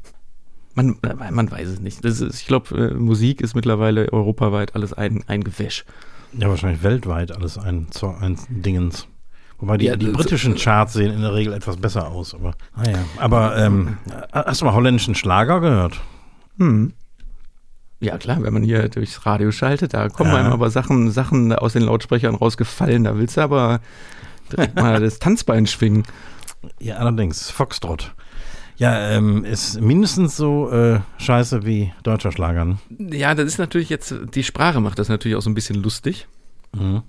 [0.75, 0.97] Man,
[1.31, 2.03] man weiß es nicht.
[2.05, 5.85] Ist, ich glaube, Musik ist mittlerweile europaweit alles ein, ein Gewäsch.
[6.33, 7.89] Ja, wahrscheinlich weltweit alles ein,
[8.21, 9.07] ein Dingens.
[9.59, 12.35] Wobei die, ja, die britischen Charts sehen in der Regel etwas besser aus.
[12.35, 12.99] Aber, naja.
[13.19, 13.99] aber ähm,
[14.33, 16.01] hast du mal holländischen Schlager gehört?
[16.59, 16.95] Hm.
[18.01, 20.39] Ja, klar, wenn man hier durchs Radio schaltet, da kommen ja.
[20.39, 23.05] einem aber Sachen, Sachen aus den Lautsprechern rausgefallen.
[23.05, 23.81] Da willst du aber
[24.53, 26.05] direkt mal das Tanzbein schwingen.
[26.79, 27.51] Ja, allerdings.
[27.51, 28.15] Foxtrot.
[28.77, 32.65] Ja, ähm, ist mindestens so äh, scheiße wie deutscher Schlager.
[32.65, 32.79] Ne?
[32.99, 36.27] Ja, das ist natürlich jetzt, die Sprache macht das natürlich auch so ein bisschen lustig.
[36.75, 37.03] Mhm.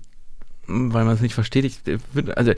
[0.66, 1.64] Weil man es nicht versteht.
[1.64, 1.80] Ich,
[2.36, 2.52] also,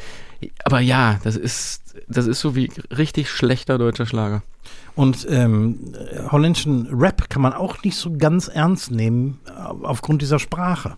[0.64, 4.42] aber ja, das ist, das ist so wie richtig schlechter deutscher Schlager.
[4.94, 5.92] Und ähm,
[6.31, 10.96] holländischen Rap kann man auch nicht so ganz ernst nehmen äh, aufgrund dieser Sprache.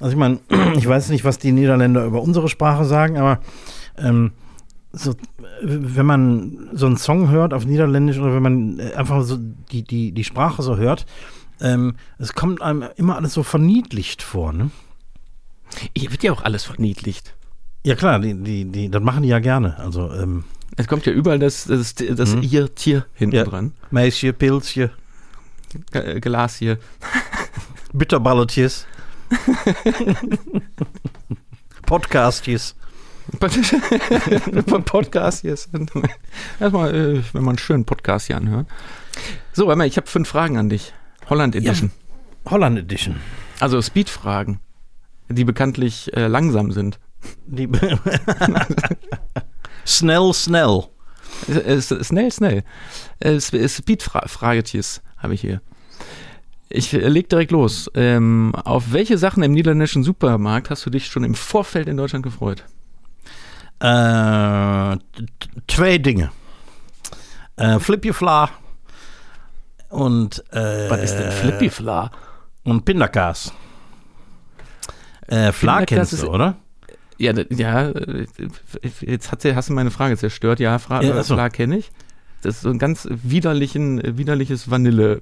[0.00, 0.40] Also ich meine,
[0.76, 3.40] ich weiß nicht, was die Niederländer über unsere Sprache sagen, aber
[3.98, 4.32] ähm,
[4.92, 5.14] so,
[5.62, 9.84] wenn man so einen Song hört auf Niederländisch oder wenn man äh, einfach so die,
[9.84, 11.06] die, die Sprache so hört,
[11.60, 14.70] ähm, es kommt einem immer alles so verniedlicht vor, ne?
[15.96, 17.34] Hier wird ja auch alles verniedlicht.
[17.84, 19.78] Ja klar, die, die, die, das machen die ja gerne.
[19.78, 20.44] Also, ähm,
[20.76, 22.42] es kommt ja überall das, das, das mhm.
[22.42, 23.44] ihr Tier hinten ja.
[23.44, 23.72] dran.
[23.90, 24.90] Meisje, Pilzje.
[25.92, 26.78] G Glasje.
[27.92, 28.86] Bitterballetjes.
[31.86, 32.74] Podcastjes.
[34.84, 35.52] Podcast hier
[36.58, 38.66] Erstmal, äh, wenn man einen schönen Podcast hier anhört.
[39.52, 40.92] So, ich habe fünf Fragen an dich.
[41.28, 41.92] Holland Edition.
[42.44, 43.16] Ja, Holland Edition.
[43.60, 44.60] Also Speed-Fragen,
[45.28, 46.98] die bekanntlich äh, langsam sind.
[47.46, 47.68] Die
[49.84, 50.82] schnell, schnell.
[51.48, 52.64] Äh, schnell, schnell.
[53.20, 55.60] Äh, Speed-Fragetjes habe ich hier.
[56.70, 57.90] Ich äh, leg direkt los.
[57.94, 62.24] Ähm, auf welche Sachen im niederländischen Supermarkt hast du dich schon im Vorfeld in Deutschland
[62.24, 62.64] gefreut?
[63.80, 64.96] Äh,
[65.66, 66.30] twee Dinge.
[67.56, 68.50] Äh, Flippifla
[69.90, 72.10] und äh, Was ist denn Flippifla?
[72.62, 73.52] Und Pindakas.
[75.26, 76.56] Äh, Fla kennst du, oder?
[77.18, 77.92] Ja, ja,
[79.00, 80.60] jetzt hat hast du meine Frage zerstört.
[80.60, 81.90] Ja, Fra ja, Fla kenne ich.
[82.42, 85.20] Das ist so ein ganz widerlichen, widerliches Vanille.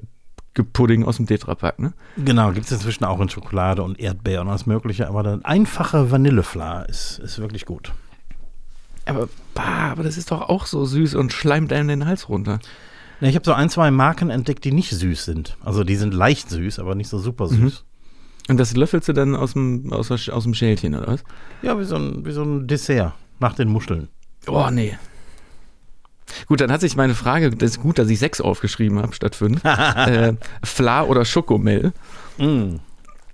[0.64, 1.92] Pudding aus dem Tetrapack, ne?
[2.16, 6.10] Genau, gibt es inzwischen auch in Schokolade und Erdbeer und alles Mögliche, aber der einfache
[6.10, 7.92] Vanillefla ist, ist wirklich gut.
[9.06, 12.58] Aber, bah, aber das ist doch auch so süß und schleimt einem den Hals runter.
[13.20, 15.56] Ja, ich habe so ein, zwei Marken entdeckt, die nicht süß sind.
[15.64, 17.62] Also die sind leicht süß, aber nicht so super mhm.
[17.62, 17.84] süß.
[17.84, 18.50] Mhm.
[18.50, 21.24] Und das löffelst du dann aus dem, aus, aus dem Schälchen, oder was?
[21.62, 24.08] Ja, wie so, ein, wie so ein Dessert nach den Muscheln.
[24.46, 24.96] Oh, nee.
[26.46, 29.34] Gut, dann hat sich meine Frage, das ist gut, dass ich sechs aufgeschrieben habe statt
[29.34, 29.64] fünf.
[29.64, 31.92] äh, Fla oder Schokomel.
[32.38, 32.76] Mm.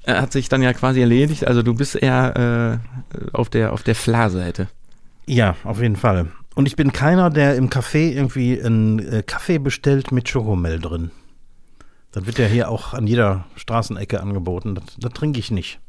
[0.06, 1.46] Hat sich dann ja quasi erledigt.
[1.46, 4.68] Also du bist eher äh, auf der, auf der Fla-Seite.
[5.26, 6.28] Ja, auf jeden Fall.
[6.54, 11.10] Und ich bin keiner, der im Café irgendwie einen äh, Kaffee bestellt mit Schokomel drin.
[12.12, 14.76] Das wird ja hier auch an jeder Straßenecke angeboten.
[14.76, 15.80] Das, das trinke ich nicht.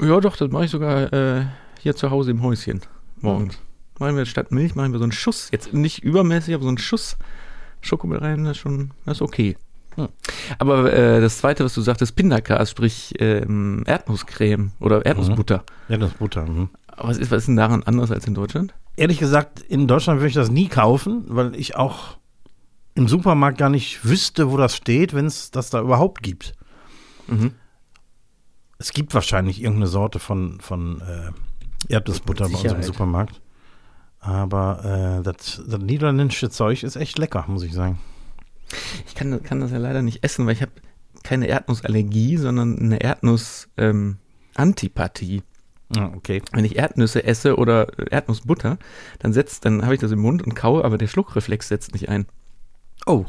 [0.00, 1.44] Ja, doch, das mache ich sogar äh,
[1.80, 2.80] hier zu Hause im Häuschen
[3.20, 3.56] morgens.
[3.56, 3.67] Mhm.
[3.98, 5.48] Machen wir statt Milch, machen wir so einen Schuss.
[5.52, 7.16] Jetzt nicht übermäßig, aber so einen Schuss
[7.80, 9.56] Schokomel rein, das ist schon, das ist okay.
[9.94, 10.08] Hm.
[10.58, 15.58] Aber äh, das zweite, was du sagtest, Pindakas, sprich ähm, Erdnusscreme oder Erdnussbutter.
[15.58, 15.92] Mhm.
[15.92, 16.46] Erdnussbutter.
[16.46, 16.70] Mhm.
[16.96, 18.74] Was ist, was ist denn daran anders als in Deutschland?
[18.96, 22.16] Ehrlich gesagt, in Deutschland würde ich das nie kaufen, weil ich auch
[22.94, 26.54] im Supermarkt gar nicht wüsste, wo das steht, wenn es das da überhaupt gibt.
[27.28, 27.52] Mhm.
[28.78, 33.40] Es gibt wahrscheinlich irgendeine Sorte von, von äh, Erdnussbutter bei uns im Supermarkt.
[34.20, 37.98] Aber äh, das, das niederländische Zeug ist echt lecker, muss ich sagen.
[39.06, 40.72] Ich kann, kann das ja leider nicht essen, weil ich habe
[41.22, 45.36] keine Erdnussallergie, sondern eine Erdnuss-Antipathie.
[45.36, 45.42] Ähm,
[45.96, 46.42] Ah, okay.
[46.52, 48.76] Wenn ich Erdnüsse esse oder Erdnussbutter,
[49.20, 52.10] dann setzt, dann habe ich das im Mund und kaue, aber der Schluckreflex setzt nicht
[52.10, 52.26] ein.
[53.06, 53.24] Oh.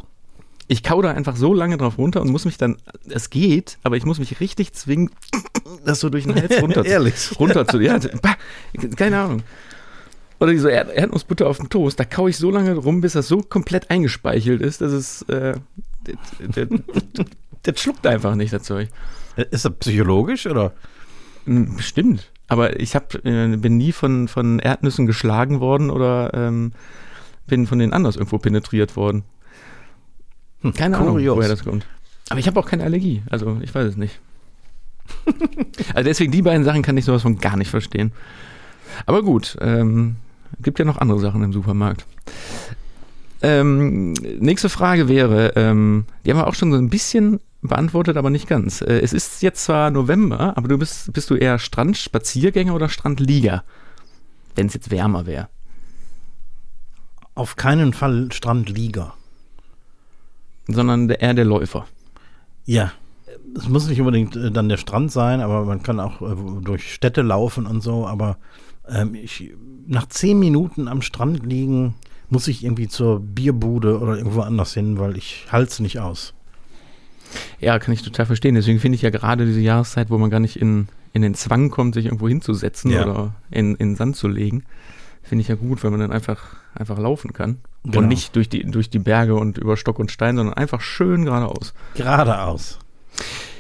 [0.68, 3.96] Ich kaue da einfach so lange drauf runter und muss mich dann, es geht, aber
[3.96, 5.10] ich muss mich richtig zwingen,
[5.86, 7.40] das so durch den Hals runter, Ehrlich?
[7.40, 7.98] runter zu, ja,
[8.98, 9.42] keine Ahnung.
[10.40, 13.28] Oder diese Erd Erdnussbutter auf dem Toast, da kaue ich so lange rum, bis das
[13.28, 15.56] so komplett eingespeichelt ist, dass es, äh,
[17.66, 18.90] der schluckt einfach nicht, das Zeug.
[19.36, 20.74] Ist das psychologisch oder?
[21.46, 22.32] Hm, bestimmt.
[22.48, 26.72] Aber ich hab, äh, bin nie von, von Erdnüssen geschlagen worden oder ähm,
[27.48, 29.24] bin von denen anders irgendwo penetriert worden.
[30.62, 31.34] Hm, keine Kurios.
[31.34, 31.86] Ahnung, woher das kommt.
[32.30, 34.20] Aber ich habe auch keine Allergie, also ich weiß es nicht.
[35.94, 38.12] also deswegen die beiden Sachen kann ich sowas von gar nicht verstehen.
[39.06, 40.16] Aber gut, ähm,
[40.62, 42.06] gibt ja noch andere Sachen im Supermarkt.
[43.42, 48.30] Ähm, nächste Frage wäre, ähm, die haben wir auch schon so ein bisschen beantwortet, aber
[48.30, 48.82] nicht ganz.
[48.82, 53.64] Äh, es ist jetzt zwar November, aber du bist, bist du eher Strandspaziergänger oder Strandlieger?
[54.56, 55.48] Wenn es jetzt wärmer wäre.
[57.36, 59.14] Auf keinen Fall Strandlieger.
[60.68, 61.88] sondern der, eher der Läufer.
[62.66, 62.92] Ja.
[63.56, 66.94] Es muss nicht unbedingt äh, dann der Strand sein, aber man kann auch äh, durch
[66.94, 68.06] Städte laufen und so.
[68.06, 68.38] Aber
[68.92, 69.52] ähm, ich,
[69.88, 71.96] nach zehn Minuten am Strand liegen,
[72.30, 76.34] muss ich irgendwie zur Bierbude oder irgendwo anders hin, weil ich halte es nicht aus.
[77.60, 78.56] Ja, kann ich total verstehen.
[78.56, 81.70] Deswegen finde ich ja gerade diese Jahreszeit, wo man gar nicht in, in den Zwang
[81.70, 83.04] kommt, sich irgendwo hinzusetzen Ja.
[83.04, 84.64] oder in, in den Sand zu legen,
[85.22, 87.58] finde ich ja gut, weil man dann einfach, einfach laufen kann.
[87.84, 88.00] Genau.
[88.00, 91.26] Und nicht durch die, durch die Berge und über Stock und Stein, sondern einfach schön
[91.26, 91.74] geradeaus.
[91.96, 92.80] Geradeaus.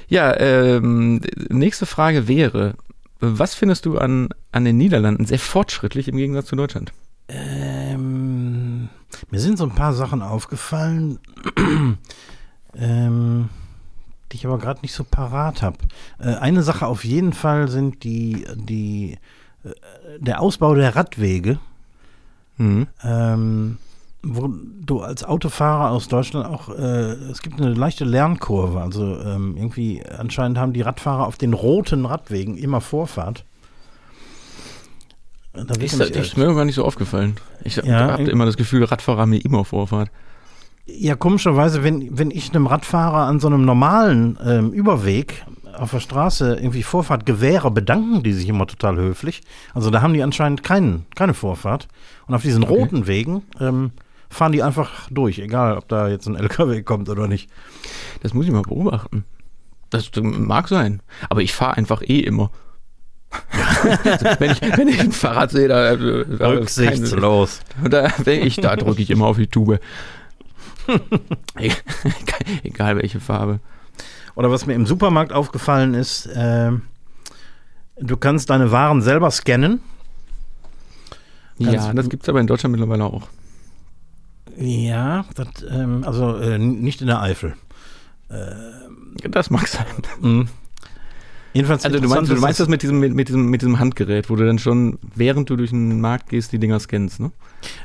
[0.07, 2.73] Ja, ähm, nächste Frage wäre,
[3.19, 6.91] was findest du an, an den Niederlanden sehr fortschrittlich im Gegensatz zu Deutschland?
[7.27, 8.89] Ähm,
[9.29, 11.19] mir sind so ein paar Sachen aufgefallen,
[12.75, 13.49] ähm,
[14.31, 15.77] die ich aber gerade nicht so parat habe.
[16.19, 19.17] Äh, eine Sache auf jeden Fall sind die, die,
[19.63, 19.69] äh,
[20.19, 21.59] der Ausbau der Radwege,
[22.61, 22.87] Mhm.
[23.03, 23.77] ähm,
[24.21, 24.49] wo
[24.81, 28.81] du als Autofahrer aus Deutschland auch, äh, es gibt eine leichte Lernkurve.
[28.81, 33.45] Also ähm, irgendwie anscheinend haben die Radfahrer auf den roten Radwegen immer Vorfahrt.
[35.53, 37.35] Da Ist, das ist mir gar nicht so aufgefallen.
[37.63, 40.09] Ich Ja, habe immer das Gefühl, Radfahrer haben mir immer Vorfahrt.
[40.85, 45.45] Ja, komischerweise, wenn, wenn ich einem Radfahrer an so einem normalen ähm, Überweg
[45.77, 49.41] auf der Straße irgendwie Vorfahrt gewähre, bedanken die sich immer total höflich.
[49.73, 51.87] Also da haben die anscheinend keinen, keine Vorfahrt.
[52.27, 52.73] Und auf diesen Okay.
[52.73, 53.91] roten Wegen ähm,
[54.29, 57.49] fahren die einfach durch, egal ob da jetzt ein LKW kommt oder nicht.
[58.21, 59.25] Das muss ich mal beobachten.
[59.89, 61.01] Das mag sein.
[61.29, 62.51] Aber ich fahre einfach eh immer.
[64.39, 67.59] Wenn, ich, wenn ich ein Fahrrad sehe, da, äh, da Rücksichtslos.
[67.87, 69.79] Da, ich, da drücke ich immer auf die Tube.
[72.63, 73.59] egal, welche Farbe.
[74.35, 76.83] Oder was mir im Supermarkt aufgefallen ist, ähm,
[77.99, 79.79] du kannst deine Waren selber scannen.
[81.59, 83.27] Ja, Kannst- das gibt es aber in Deutschland mittlerweile auch.
[84.59, 87.55] Ja, das, ähm, also äh, nicht in der Eifel.
[89.23, 89.87] Das mag sein.
[91.53, 94.29] Jedenfalls Also du meinst, du meinst das mit diesem, mit, mit, diesem, mit diesem Handgerät,
[94.29, 97.31] wo du dann schon, während du durch den Markt gehst, die Dinger scannst, ne?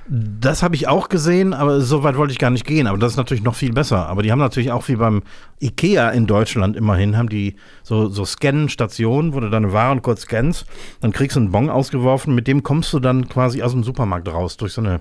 [0.06, 2.86] Das habe ich auch gesehen, aber so weit wollte ich gar nicht gehen.
[2.86, 4.06] Aber das ist natürlich noch viel besser.
[4.06, 5.22] Aber die haben natürlich auch wie beim
[5.60, 10.66] Ikea in Deutschland immerhin, haben die so, so Scannen-Stationen, wo du deine Waren kurz scannst,
[11.00, 14.28] dann kriegst du einen Bon ausgeworfen, mit dem kommst du dann quasi aus dem Supermarkt
[14.28, 15.00] raus, durch so eine,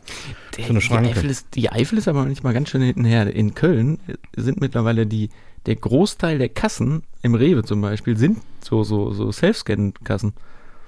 [0.56, 1.10] so eine Die Schranke.
[1.10, 3.34] Eifel, ist, die Eifel ist aber manchmal ganz schön hintenher.
[3.34, 3.99] In Köln
[4.36, 5.30] sind mittlerweile die,
[5.65, 10.34] der Großteil der Kassen, im Rewe zum Beispiel, sind so, so, so Self-Scan-Kassen.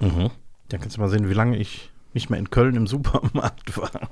[0.00, 0.30] Mhm.
[0.68, 4.10] Dann kannst du mal sehen, wie lange ich nicht mehr in Köln im Supermarkt war.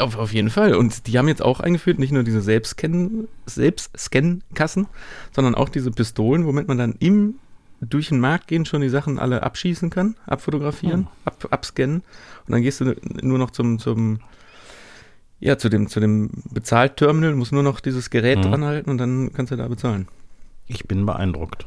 [0.00, 0.74] Auf, auf jeden Fall.
[0.74, 4.86] Und die haben jetzt auch eingeführt, nicht nur diese Selbstscan- Selbstscan-Kassen,
[5.32, 7.34] sondern auch diese Pistolen, womit man dann im
[7.80, 12.02] durch den Markt gehen schon die Sachen alle abschießen kann, abfotografieren, ab, abscannen.
[12.46, 14.18] Und dann gehst du nur noch zum, zum
[15.40, 18.42] ja, zu dem, zu dem Bezahlterminal, musst nur noch dieses Gerät Mhm.
[18.42, 20.08] dranhalten und dann kannst du da bezahlen.
[20.66, 21.66] Ich bin beeindruckt.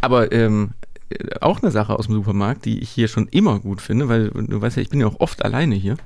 [0.00, 0.70] Aber ähm,
[1.10, 4.30] äh, auch eine Sache aus dem Supermarkt, die ich hier schon immer gut finde, weil
[4.30, 5.96] du weißt ja, ich bin ja auch oft alleine hier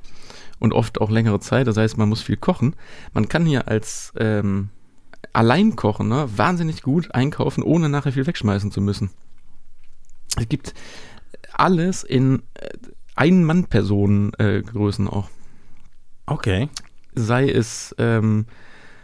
[0.59, 2.75] und oft auch längere Zeit, das heißt, man muss viel kochen.
[3.15, 4.69] Man kann hier als ähm,
[5.33, 9.11] Alleinkochender wahnsinnig gut einkaufen, ohne nachher viel wegschmeißen zu müssen.
[10.37, 10.75] Es gibt
[11.53, 12.69] alles in äh,
[13.17, 15.29] Ein-Mann-Personen-Größen auch.
[16.27, 16.69] Okay.
[17.15, 18.47] Sei es ähm,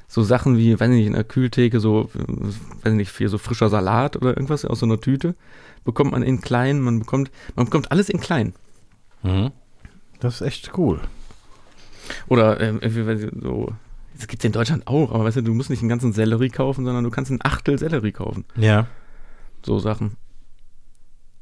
[0.07, 3.68] so Sachen wie, weiß nicht, in der Kühltheke so, äh, weiß nicht, viel so frischer
[3.68, 5.35] Salat oder irgendwas aus so einer Tüte,
[5.85, 8.54] bekommt man in klein, man bekommt, man bekommt alles in klein.
[9.22, 9.52] Mhm.
[10.20, 11.00] Das ist echt cool.
[12.28, 13.72] Oder ähm, irgendwie, weiß ich, so,
[14.16, 16.48] das gibt es in Deutschland auch, aber weißt du, du musst nicht einen ganzen Sellerie
[16.48, 18.44] kaufen, sondern du kannst ein Achtel Sellerie kaufen.
[18.57, 18.87] Ja.
[19.64, 20.16] So Sachen.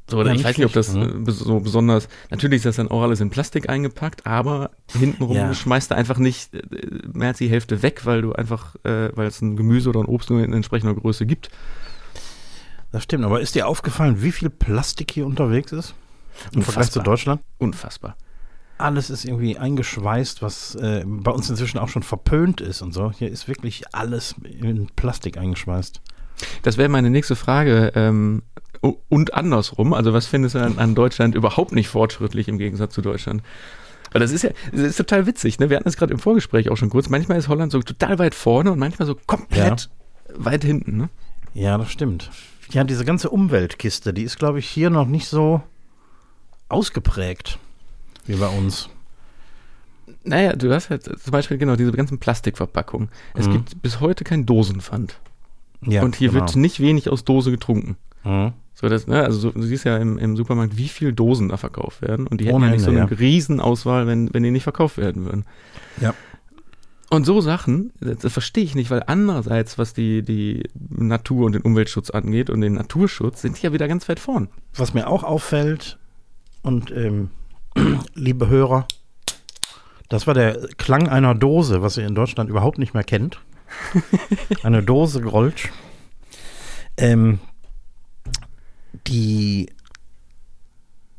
[0.08, 2.88] So, oder Ja, ich weiß nicht, ob das bes- so besonders, natürlich ist das dann
[2.88, 5.52] auch alles in Plastik eingepackt, aber hintenrum Ja.
[5.52, 6.62] schmeißt du einfach nicht äh,
[7.12, 10.06] mehr als die Hälfte weg, weil du einfach, äh, weil es ein Gemüse oder ein
[10.06, 11.50] Obst nur in entsprechender Größe gibt.
[12.92, 13.24] Das stimmt.
[13.24, 15.94] Aber ist dir aufgefallen, wie viel Plastik hier unterwegs ist?
[16.52, 17.04] Im Vergleich zu Unfassbar.
[17.04, 17.40] Deutschland?
[17.58, 18.16] Unfassbar.
[18.78, 23.10] Alles ist irgendwie eingeschweißt, was äh, bei uns inzwischen auch schon verpönt ist und so.
[23.10, 26.00] Hier ist wirklich alles in Plastik eingeschweißt.
[26.62, 27.92] Das wäre meine nächste Frage.
[27.94, 28.42] Ähm,
[28.80, 33.02] und andersrum, also was findest du an, an Deutschland überhaupt nicht fortschrittlich im Gegensatz zu
[33.02, 33.42] Deutschland?
[34.12, 35.68] Weil das ist ja, das ist total witzig, ne?
[35.68, 37.08] Wir hatten es gerade im Vorgespräch auch schon kurz.
[37.08, 39.90] Manchmal ist Holland so total weit vorne und manchmal so komplett
[40.34, 41.08] weit hinten, ne?
[41.54, 42.30] Ja, das stimmt.
[42.70, 45.62] Ja, diese ganze Umweltkiste, die ist, glaube ich, hier noch nicht so
[46.68, 47.58] ausgeprägt
[48.26, 48.88] wie bei uns.
[50.24, 53.08] Naja, du hast halt zum Beispiel genau diese ganzen Plastikverpackungen.
[53.34, 53.52] Es Mhm.
[53.52, 55.18] gibt bis heute kein Dosenpfand.
[55.82, 56.40] Ja, und hier genau.
[56.40, 57.96] wird nicht wenig aus Dose getrunken.
[58.24, 58.52] Mhm.
[58.78, 61.56] So, das, ne, also so, du siehst ja im, im Supermarkt, wie viel Dosen da
[61.56, 62.26] verkauft werden.
[62.26, 63.04] Und die hätten Ohne ja nicht so eine ja.
[63.06, 65.46] Riesenauswahl, wenn, wenn die nicht verkauft werden würden.
[65.98, 66.12] Ja.
[67.08, 71.54] Und so Sachen, das, das verstehe ich nicht, weil andererseits, was die, die Natur und
[71.54, 74.48] den Umweltschutz angeht und den Naturschutz, sind die ja wieder ganz weit vorn.
[74.74, 75.98] Was mir auch auffällt,
[76.62, 77.30] und ähm,
[78.14, 78.86] liebe Hörer,
[80.10, 83.40] das war der Klang einer Dose, was ihr in Deutschland überhaupt nicht mehr kennt.
[84.62, 85.72] Eine Dose Grolsch.
[86.98, 87.38] Ähm,
[89.06, 89.70] die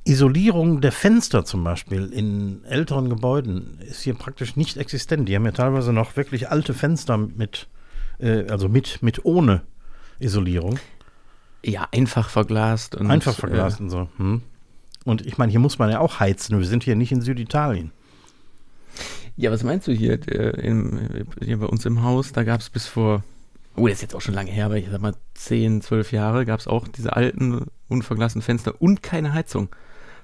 [0.05, 5.27] Isolierung der Fenster zum Beispiel in älteren Gebäuden ist hier praktisch nicht existent.
[5.27, 7.67] Die haben ja teilweise noch wirklich alte Fenster mit,
[8.19, 9.63] äh, also mit, mit ohne
[10.19, 10.79] Isolierung.
[11.63, 12.95] Ja, einfach verglast.
[12.95, 14.07] Und, Einfach verglast und so.
[14.17, 14.41] Hm.
[15.03, 16.57] Und ich meine, hier muss man ja auch heizen.
[16.57, 17.87] Wir sind hier nicht in Süditalien.
[17.87, 17.91] Äh,
[19.37, 20.99] ja, was meinst du hier, äh, im,
[21.39, 22.31] hier bei uns im Haus?
[22.31, 23.23] Da gab es bis vor,
[23.77, 26.45] oh, das ist jetzt auch schon lange her, aber ich sag mal 10, 12 Jahre,
[26.45, 29.69] gab es auch diese alten, unverglasten Fenster und keine Heizung,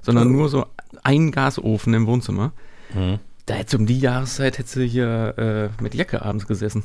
[0.01, 0.65] sondern nur so
[1.03, 2.51] ein Gasofen im Wohnzimmer.
[2.93, 3.19] Hm.
[3.45, 6.83] Da hätte um die Jahreszeit hätte sie hier äh, mit Jacke abends gesessen.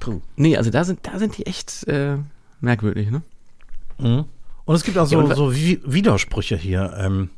[0.00, 0.20] Puh.
[0.36, 2.16] Nee, also da sind, da sind die echt äh,
[2.60, 3.22] merkwürdig, ne?
[3.98, 4.24] Mhm.
[4.64, 6.92] Und es gibt auch Ja, so, wa- so Wi- Widersprüche hier.
[6.98, 7.30] Ähm,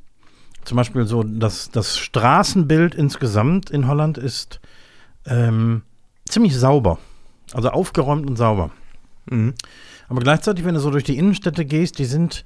[0.64, 4.60] zum Beispiel so, das, das Straßenbild insgesamt in Holland ist
[5.26, 5.82] ähm,
[6.26, 6.98] ziemlich sauber.
[7.52, 8.70] Also aufgeräumt und sauber.
[9.30, 9.54] Mhm.
[10.08, 12.44] Aber gleichzeitig, wenn du so durch die Innenstädte gehst, die sind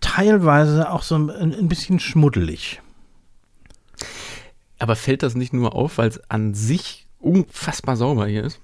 [0.00, 2.80] teilweise auch so ein, ein bisschen schmuddelig.
[4.78, 8.60] Aber fällt das nicht nur auf, weil es an sich unfassbar sauber hier ist?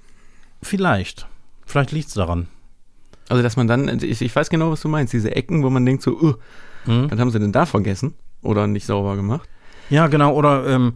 [0.62, 1.26] Vielleicht.
[1.64, 2.48] Vielleicht liegt es daran.
[3.28, 5.86] Also, dass man dann, ich, ich weiß genau, was du meinst, diese Ecken, wo man
[5.86, 6.34] denkt so, uh,
[6.84, 7.10] Mhm.
[7.12, 8.14] was haben sie denn da vergessen?
[8.42, 9.48] Oder nicht sauber gemacht?
[9.92, 10.34] Ja, genau.
[10.34, 10.94] Oder, ähm,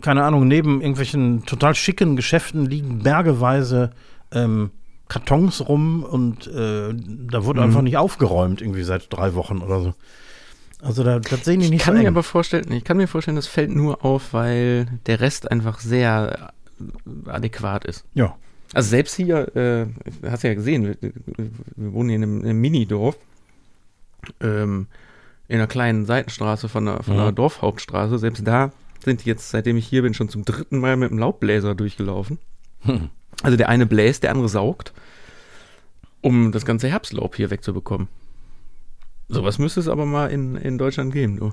[0.00, 3.90] keine Ahnung, neben irgendwelchen total schicken Geschäften liegen bergeweise
[4.32, 4.70] ähm,
[5.08, 7.66] Kartons rum und äh, da wurde Mhm.
[7.66, 9.94] einfach nicht aufgeräumt, irgendwie seit drei Wochen oder so.
[10.82, 13.08] Also da, das sehen die Ich nicht kann so mir aber vorstellen, ich kann mir
[13.08, 18.04] vorstellen, das fällt nur auf, weil der Rest einfach sehr äh, adäquat ist.
[18.14, 18.34] Ja.
[18.72, 19.86] Also selbst hier, äh,
[20.30, 20.96] hast du ja gesehen, wir,
[21.76, 23.16] wir wohnen hier in einem, in einem Minidorf,
[24.40, 24.86] ähm,
[25.50, 27.20] in einer kleinen Seitenstraße von der, von Mhm.
[27.20, 28.18] der Dorfhauptstraße.
[28.18, 28.70] Selbst da
[29.04, 32.38] sind die jetzt, seitdem ich hier bin, schon zum dritten Mal mit dem Laubbläser durchgelaufen.
[32.82, 33.10] Hm.
[33.42, 34.92] Also der eine bläst, der andere saugt,
[36.20, 38.06] um das ganze Herbstlaub hier wegzubekommen.
[39.28, 41.52] Sowas müsste es aber mal in, in Deutschland geben, du.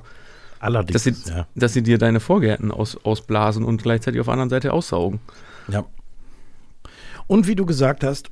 [0.59, 1.03] Allerdings.
[1.03, 1.47] Dass sie, ja.
[1.55, 5.19] dass sie dir deine Vorgärten aus, ausblasen und gleichzeitig auf der anderen Seite aussaugen.
[5.67, 5.85] ja.
[7.27, 8.29] Und wie du gesagt hast,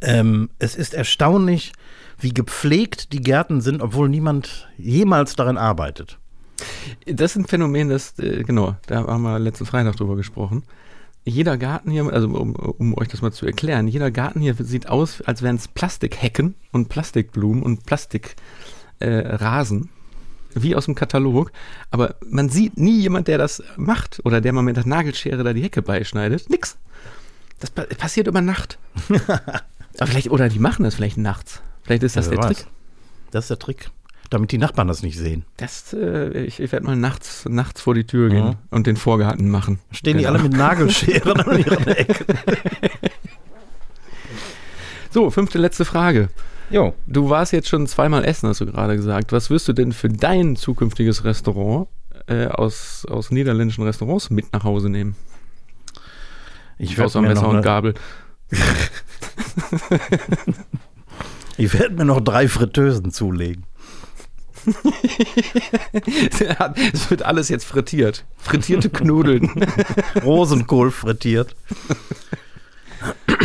[0.00, 1.72] ähm, es ist erstaunlich,
[2.20, 6.18] wie gepflegt die Gärten sind, obwohl niemand jemals darin arbeitet.
[7.06, 10.64] Das ist ein Phänomen, das, äh, genau, da haben wir letzten Freitag drüber gesprochen.
[11.24, 14.88] Jeder Garten hier, also um, um euch das mal zu erklären, jeder Garten hier sieht
[14.88, 19.88] aus, als wären es Plastikhecken und Plastikblumen und Plastikrasen, äh,
[20.54, 21.52] wie aus dem Katalog.
[21.90, 25.52] Aber man sieht nie jemand, der das macht oder der mal mit der Nagelschere da
[25.52, 26.48] die Hecke beischneidet.
[26.50, 26.78] Nix.
[27.60, 28.78] Das pa passiert über Nacht.
[29.98, 31.60] Aber vielleicht, oder die machen das vielleicht nachts.
[31.82, 32.66] Vielleicht ist das Ja, der Trick.
[33.30, 33.90] Das ist der Trick.
[34.30, 35.44] Damit die Nachbarn das nicht sehen.
[35.56, 38.56] Das, äh, ich, ich werde mal nachts, nachts vor die Tür gehen Mhm.
[38.70, 39.80] und den Vorgarten machen.
[39.90, 40.34] Stehen die Genau.
[40.34, 42.36] alle mit Nagelscheren an ihren Ecken.
[45.10, 46.28] So, fünfte letzte Frage.
[46.70, 46.94] Jo.
[47.06, 49.32] Du warst jetzt schon zweimal essen, hast du gerade gesagt.
[49.32, 51.88] Was wirst du denn für dein zukünftiges Restaurant
[52.26, 55.16] äh, aus, aus niederländischen Restaurants mit nach Hause nehmen?
[56.76, 57.94] Ich werde mir, Messer noch und eine- Gabel.
[61.56, 63.64] ich werd mir noch drei Fritteusen zulegen.
[66.92, 68.24] es wird alles jetzt frittiert.
[68.36, 69.50] Frittierte Knudeln.
[70.24, 71.54] Rosenkohl frittiert.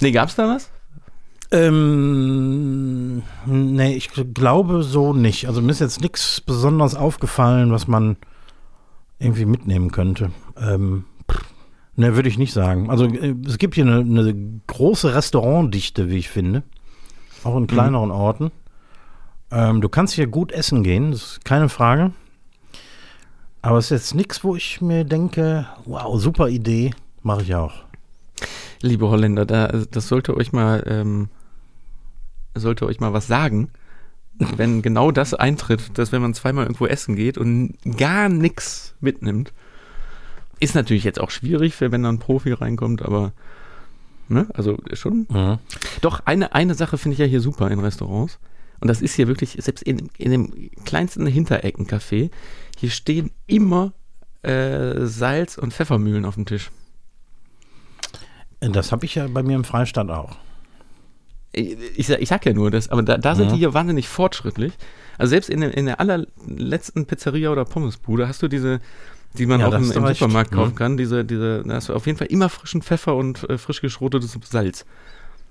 [0.00, 0.70] nee, gab's da was?
[1.52, 5.48] Ähm, nee, ich glaube so nicht.
[5.48, 8.16] Also mir ist jetzt nichts besonders aufgefallen, was man
[9.18, 10.30] irgendwie mitnehmen könnte.
[10.56, 11.04] Ähm,
[12.00, 12.90] ne, würde ich nicht sagen.
[12.90, 16.62] Also äh, es gibt hier eine, eine große Restaurantdichte, wie ich finde.
[17.44, 18.50] Auch in kleineren Orten.
[19.50, 22.12] Ähm, du kannst hier gut essen gehen, das ist keine Frage.
[23.62, 26.92] Aber es ist jetzt nichts, wo ich mir denke, wow, super Idee,
[27.22, 27.74] mache ich auch.
[28.80, 31.28] Liebe Holländer, da, das sollte euch mal, ähm,
[32.54, 33.70] sollte euch mal was sagen,
[34.56, 39.52] wenn genau das eintritt, dass wenn man zweimal irgendwo essen geht und gar nichts mitnimmt.
[40.60, 43.32] Ist natürlich jetzt auch schwierig, für wenn da ein Profi reinkommt, aber
[44.28, 45.26] ne, also schon.
[45.30, 45.58] Mhm.
[46.02, 48.38] Doch, eine, eine Sache finde ich ja hier super in Restaurants.
[48.80, 52.30] Und das ist hier wirklich, selbst in, in dem kleinsten Hintereckencafé,
[52.78, 53.92] hier stehen immer
[54.42, 56.70] äh, Salz- und Pfeffermühlen auf dem Tisch.
[58.60, 60.36] Das habe ich ja bei mir im Freistaat auch.
[61.52, 63.52] ich, ich sag ja nur das, aber da, da sind Ja.
[63.52, 64.72] die hier wahnsinnig fortschrittlich.
[65.18, 68.80] Also selbst in, der- in der allerletzten Pizzeria oder Pommesbude hast du diese,
[69.38, 70.06] die man Ja, auch im, im.
[70.06, 70.76] Supermarkt kaufen Mhm.
[70.76, 73.80] kann, diese, diese, da hast du auf jeden Fall immer frischen Pfeffer und äh, frisch
[73.80, 74.84] geschrotetes Salz.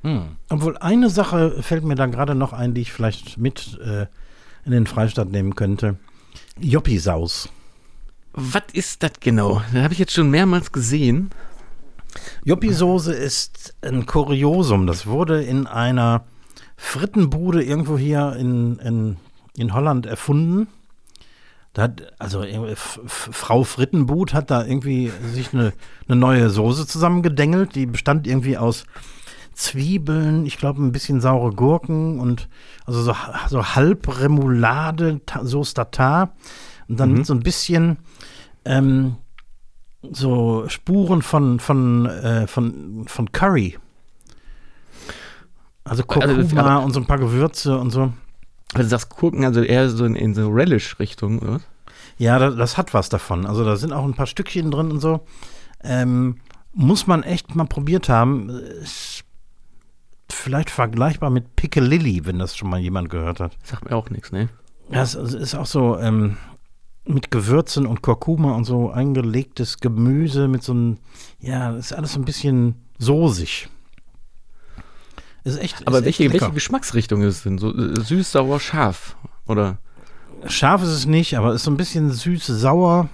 [0.03, 0.37] Hm.
[0.49, 4.05] Obwohl eine Sache fällt mir da gerade noch ein, die ich vielleicht mit äh,
[4.65, 5.97] in den Freistaat nehmen könnte.
[6.59, 7.49] Joppi-Saus.
[8.33, 9.61] Was ist das genau?
[9.73, 11.31] Das habe ich jetzt schon mehrmals gesehen.
[12.43, 14.87] Joppi-Soße ist ein Kuriosum.
[14.87, 16.23] Das wurde in einer
[16.77, 19.17] Frittenbude irgendwo hier in, in,
[19.57, 20.67] in Holland erfunden.
[21.73, 25.71] Da hat, also F- Frau Frittenbud hat da irgendwie sich eine,
[26.07, 27.75] eine neue Soße zusammengedengelt.
[27.75, 28.85] Die bestand irgendwie aus
[29.53, 32.47] Zwiebeln, ich glaube ein bisschen saure Gurken und
[32.85, 33.13] also so,
[33.49, 36.33] so halb Remoulade, Ta- Sauce Tartar
[36.87, 37.17] und dann Mhm.
[37.17, 37.97] mit so ein bisschen
[38.65, 39.17] ähm,
[40.11, 43.77] so Spuren von, von, äh, von, von Curry.
[45.83, 48.13] Also Kurkuma Also, und so ein paar Gewürze und so.
[48.73, 51.53] Also du sagst Gurken, also eher so in, in so Relish-Richtung, oder?
[51.53, 51.61] was?
[52.17, 53.45] Ja, das, das hat was davon.
[53.45, 55.21] Also da sind auch ein paar Stückchen drin und so.
[55.81, 56.37] Ähm,
[56.73, 58.49] muss man echt mal probiert haben.
[58.49, 59.23] Ist
[60.29, 63.57] vielleicht vergleichbar mit Piccalilli, wenn das schon mal jemand gehört hat.
[63.63, 64.49] Sagt mir auch nichts, ne?
[64.91, 66.37] Ja, es es ist auch so ähm,
[67.05, 70.97] mit Gewürzen und Kurkuma und so eingelegtes Gemüse mit so einem,
[71.39, 73.69] ja, das ist alles so ein bisschen soßig.
[75.43, 75.87] Ist echt.
[75.87, 76.41] Aber ist echt welche, lecker.
[76.45, 77.57] welche Geschmacksrichtung ist es denn?
[77.57, 79.15] So äh, süß, sauer, scharf?
[79.47, 79.77] Oder?
[80.47, 83.09] Scharf ist es nicht, aber ist so ein bisschen süß, sauer,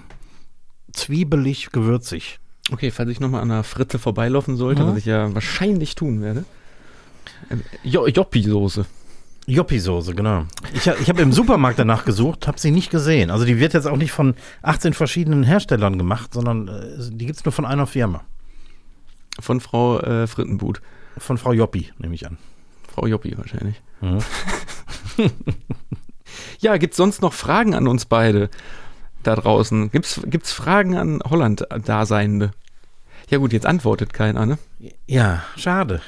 [0.92, 2.38] zwiebelig, gewürzig.
[2.72, 4.88] Okay, falls ich nochmal an einer Fritze vorbeilaufen sollte, Mhm.
[4.90, 6.44] was ich ja wahrscheinlich tun werde.
[7.50, 8.84] Ähm, Jo Joppi-Soße.
[9.48, 10.44] Joppi-Soße, genau.
[10.74, 13.30] Ich, ich habe im Supermarkt danach gesucht, habe sie nicht gesehen.
[13.30, 17.38] Also die wird jetzt auch nicht von 18 verschiedenen Herstellern gemacht, sondern äh, die gibt
[17.38, 18.22] es nur von einer Firma.
[19.38, 20.80] Von Frau äh, Frittenbut.
[21.18, 22.38] Von Frau Joppi, nehme ich an.
[22.92, 23.80] Frau Joppi wahrscheinlich.
[24.00, 24.18] Mhm.
[26.58, 28.50] Ja, gibt's sonst noch Fragen an uns beide
[29.22, 29.90] da draußen?
[29.90, 32.50] Gibt's, gibt's Fragen an Holland-Daseinende?
[33.30, 34.58] Ja gut, jetzt antwortet keiner, ne?
[35.06, 36.00] Ja, schade.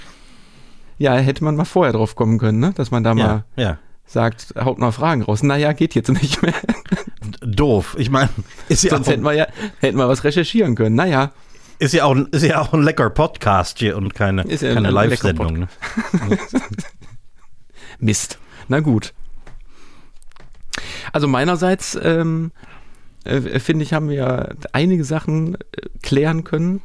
[0.98, 2.72] Ja, hätte man mal vorher drauf kommen können, ne?
[2.74, 3.78] Dass man da mal Ja, ja.
[4.06, 5.42] sagt, haut mal Fragen raus.
[5.42, 6.54] Naja, geht jetzt nicht mehr.
[7.40, 7.94] Doof.
[7.98, 8.30] Ich meine,
[8.68, 9.46] ist ja, Sonst hätten wir ja
[9.80, 10.96] hätten wir was recherchieren können.
[10.96, 11.32] Naja,
[11.78, 14.88] ist, ja auch, ein- ist ja auch ein lecker Podcast hier und keine, ja keine
[14.88, 15.58] ein Live-Sendung.
[15.60, 15.68] Ne?
[17.98, 18.38] Mist.
[18.68, 19.14] Na gut.
[21.12, 22.52] Also meinerseits ähm,
[23.24, 25.58] äh, finde ich, haben wir einige Sachen äh,
[26.02, 26.80] klären können.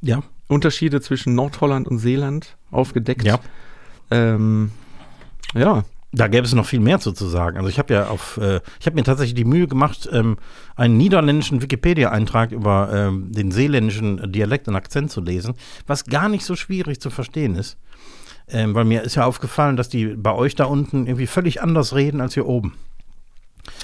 [0.00, 3.24] Ja, Unterschiede zwischen Nordholland und Seeland aufgedeckt.
[3.24, 3.38] ja.
[4.10, 4.70] Ähm,
[5.54, 5.84] ja.
[6.10, 7.58] Da gäbe es noch viel mehr zu, zu sagen.
[7.58, 10.38] Also ich habe ja auf, äh, ich habe mir tatsächlich die Mühe gemacht, ähm,
[10.74, 15.54] einen niederländischen Wikipedia-Eintrag über ähm, den seeländischen Dialekt und Akzent zu lesen,
[15.86, 17.76] was gar nicht so schwierig zu verstehen ist.
[18.50, 21.94] Ähm, weil mir ist ja aufgefallen, dass die bei euch da unten irgendwie völlig anders
[21.94, 22.74] reden als hier oben.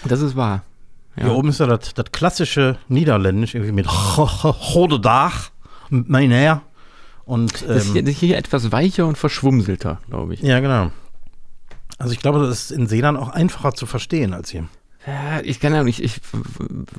[0.04, 0.62] Das ist wahr.
[1.16, 1.24] Ja.
[1.24, 3.86] Hier oben ist ja das, das klassische Niederländisch, irgendwie mit
[4.72, 5.50] Goedendag,
[5.90, 6.62] meneer.
[7.26, 10.40] Und Das ist ähm, hier, hier etwas weicher und verschwumselter, glaube ich.
[10.40, 10.90] ja, genau.
[11.98, 14.66] Also ich glaube, das ist in Seeland auch einfacher zu verstehen als hier.
[15.06, 16.20] Ja, ich kann ja nicht, ich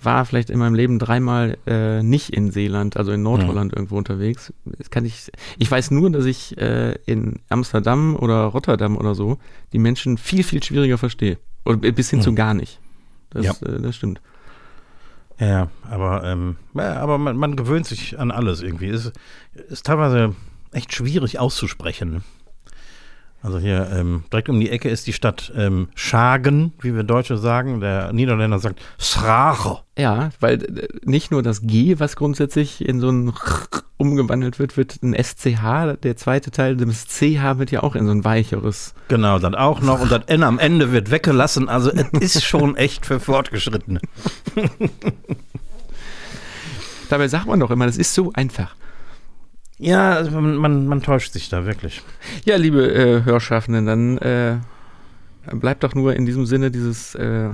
[0.02, 4.54] war vielleicht in meinem Leben dreimal äh, nicht in Seeland, also in Nordholland irgendwo unterwegs.
[4.64, 9.39] Das kann ich, ich weiß nur, dass ich äh, in Amsterdam oder Rotterdam oder so
[9.74, 11.39] die Menschen viel, viel schwieriger verstehe.
[11.66, 12.36] Oder bis hin zu Mhm.
[12.36, 12.80] gar nicht.
[13.32, 13.54] Das, Ja.
[13.68, 14.22] äh, das stimmt.
[15.39, 18.88] Ja, Ja, aber, ähm, ja, aber man, man gewöhnt sich an alles irgendwie.
[18.88, 19.12] Ist,
[19.68, 20.36] ist teilweise
[20.72, 22.24] echt schwierig auszusprechen.
[23.46, 27.38] Also hier ähm, direkt um die Ecke ist die Stadt ähm, Schagen, wie wir Deutsche
[27.38, 27.80] sagen.
[27.80, 29.82] Der Niederländer sagt Schrache.
[29.96, 33.34] Ja, weil äh, nicht nur das G, was grundsätzlich in so ein
[33.98, 35.96] umgewandelt wird, wird ein SCH.
[36.02, 38.96] Der zweite Teil des CH wird ja auch in so ein weicheres.
[39.10, 40.02] Genau, dann auch noch.
[40.02, 41.70] Und das N am Ende wird weggelassen.
[41.70, 44.00] Also es ist schon echt für Fortgeschrittene.
[47.10, 48.76] Dabei sagt man doch immer, das ist so einfach.
[49.78, 52.01] Ja, also man, man, man täuscht sich da wirklich.
[52.45, 54.57] Ja, liebe äh, Hörschaffenden, dann äh,
[55.51, 57.49] bleibt doch nur in diesem Sinne dieses, äh,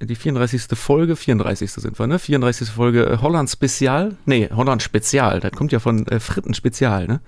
[0.00, 0.62] die 34.
[0.78, 1.70] Folge, 34.
[1.72, 2.18] sind wir, ne?
[2.18, 2.70] 34.
[2.70, 4.16] Folge äh, Holland Spezial.
[4.24, 7.20] Nee, Holland Spezial, das kommt ja von äh, Fritten Spezial, ne?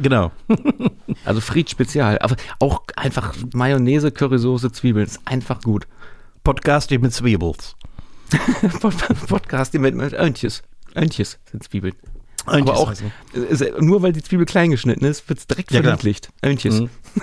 [0.00, 0.32] Genau.
[1.24, 2.18] Also Fried Spezial.
[2.18, 5.06] Aber auch einfach Mayonnaise, Currysoße, Zwiebeln.
[5.06, 5.86] Ist einfach gut.
[6.42, 7.76] Podcast mit Zwiebels.
[9.28, 10.62] Podcast mit, mit Öntjes.
[10.96, 11.94] Öntjes sind Zwiebeln.
[12.46, 15.82] Eigentlich Aber auch, ist- nur weil die Zwiebel klein geschnitten ist, wird es direkt Ja,
[15.82, 16.30] verniedlicht.
[16.44, 16.88] Mhm.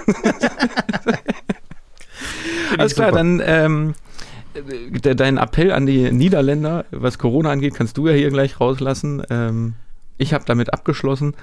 [2.77, 3.17] Alles klar, super.
[3.17, 3.93] dann ähm,
[5.03, 9.23] de, dein Appell an die Niederländer, was Corona angeht, kannst du ja hier gleich rauslassen.
[9.29, 9.73] Ähm,
[10.17, 11.33] ich habe damit abgeschlossen.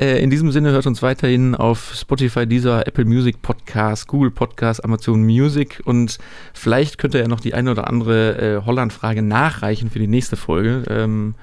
[0.00, 4.84] Äh, in diesem Sinne hört uns weiterhin auf Spotify, dieser Apple Music Podcast, Google Podcast,
[4.84, 6.18] Amazon Music und
[6.54, 10.36] vielleicht könnt ihr ja noch die eine oder andere äh, Holland-Frage nachreichen für die nächste
[10.36, 10.84] Folge.
[10.88, 11.34] Ähm,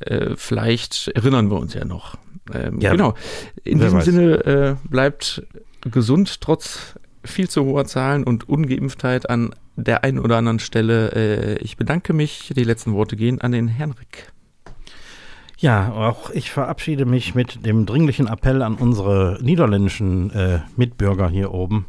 [0.00, 2.16] äh, vielleicht erinnern wir uns ja noch.
[2.52, 3.14] Ähm, ja, genau.
[3.64, 4.04] In diesem weiß.
[4.04, 5.42] Sinne äh, bleibt
[5.82, 6.94] gesund trotz
[7.24, 11.12] viel zu hoher Zahlen und Ungeimpftheit an der einen oder anderen Stelle.
[11.12, 12.52] Äh, ich bedanke mich.
[12.56, 14.32] Die letzten Worte gehen an den Henrik.
[15.58, 21.52] Ja, auch ich verabschiede mich mit dem dringlichen Appell an unsere niederländischen äh, Mitbürger hier
[21.52, 21.86] oben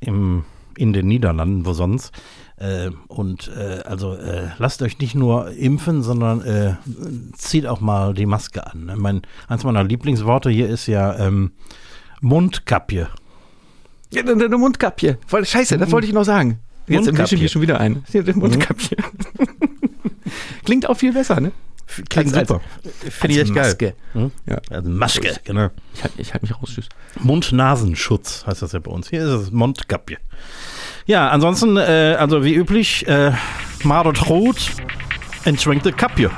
[0.00, 0.44] im,
[0.76, 2.12] in den Niederlanden, wo sonst.
[2.58, 6.74] Äh, und äh, also äh, lasst euch nicht nur impfen, sondern äh,
[7.36, 8.86] zieht auch mal die Maske an.
[8.86, 8.96] Ne?
[8.96, 11.52] Mein, eins meiner Lieblingsworte hier ist ja ähm,
[12.20, 13.08] Mundkapje.
[14.10, 15.18] Ja, eine Mundkapje.
[15.42, 16.58] Scheiße, das wollte ich noch sagen.
[16.88, 18.02] Jetzt erwische ich mich schon wieder ein.
[18.34, 18.96] Mundkapje.
[20.64, 21.52] Klingt auch viel besser, ne?
[22.08, 22.60] Klingt als, super.
[22.82, 23.76] Finde ich echt Maske.
[23.76, 23.94] geil.
[24.12, 24.30] Hm?
[24.46, 24.60] Ja.
[24.70, 25.70] Also Maske, genau.
[25.94, 26.88] Ich halte halt mich raus, tschüss.
[27.20, 29.08] Mund-Nasenschutz heißt das ja bei uns.
[29.08, 30.18] Hier ist es Mundkapje.
[31.08, 33.32] Ja, ansonsten, äh, also wie üblich, äh,
[33.82, 34.72] Marot Rot,
[35.44, 36.30] entschwenkte Kapje.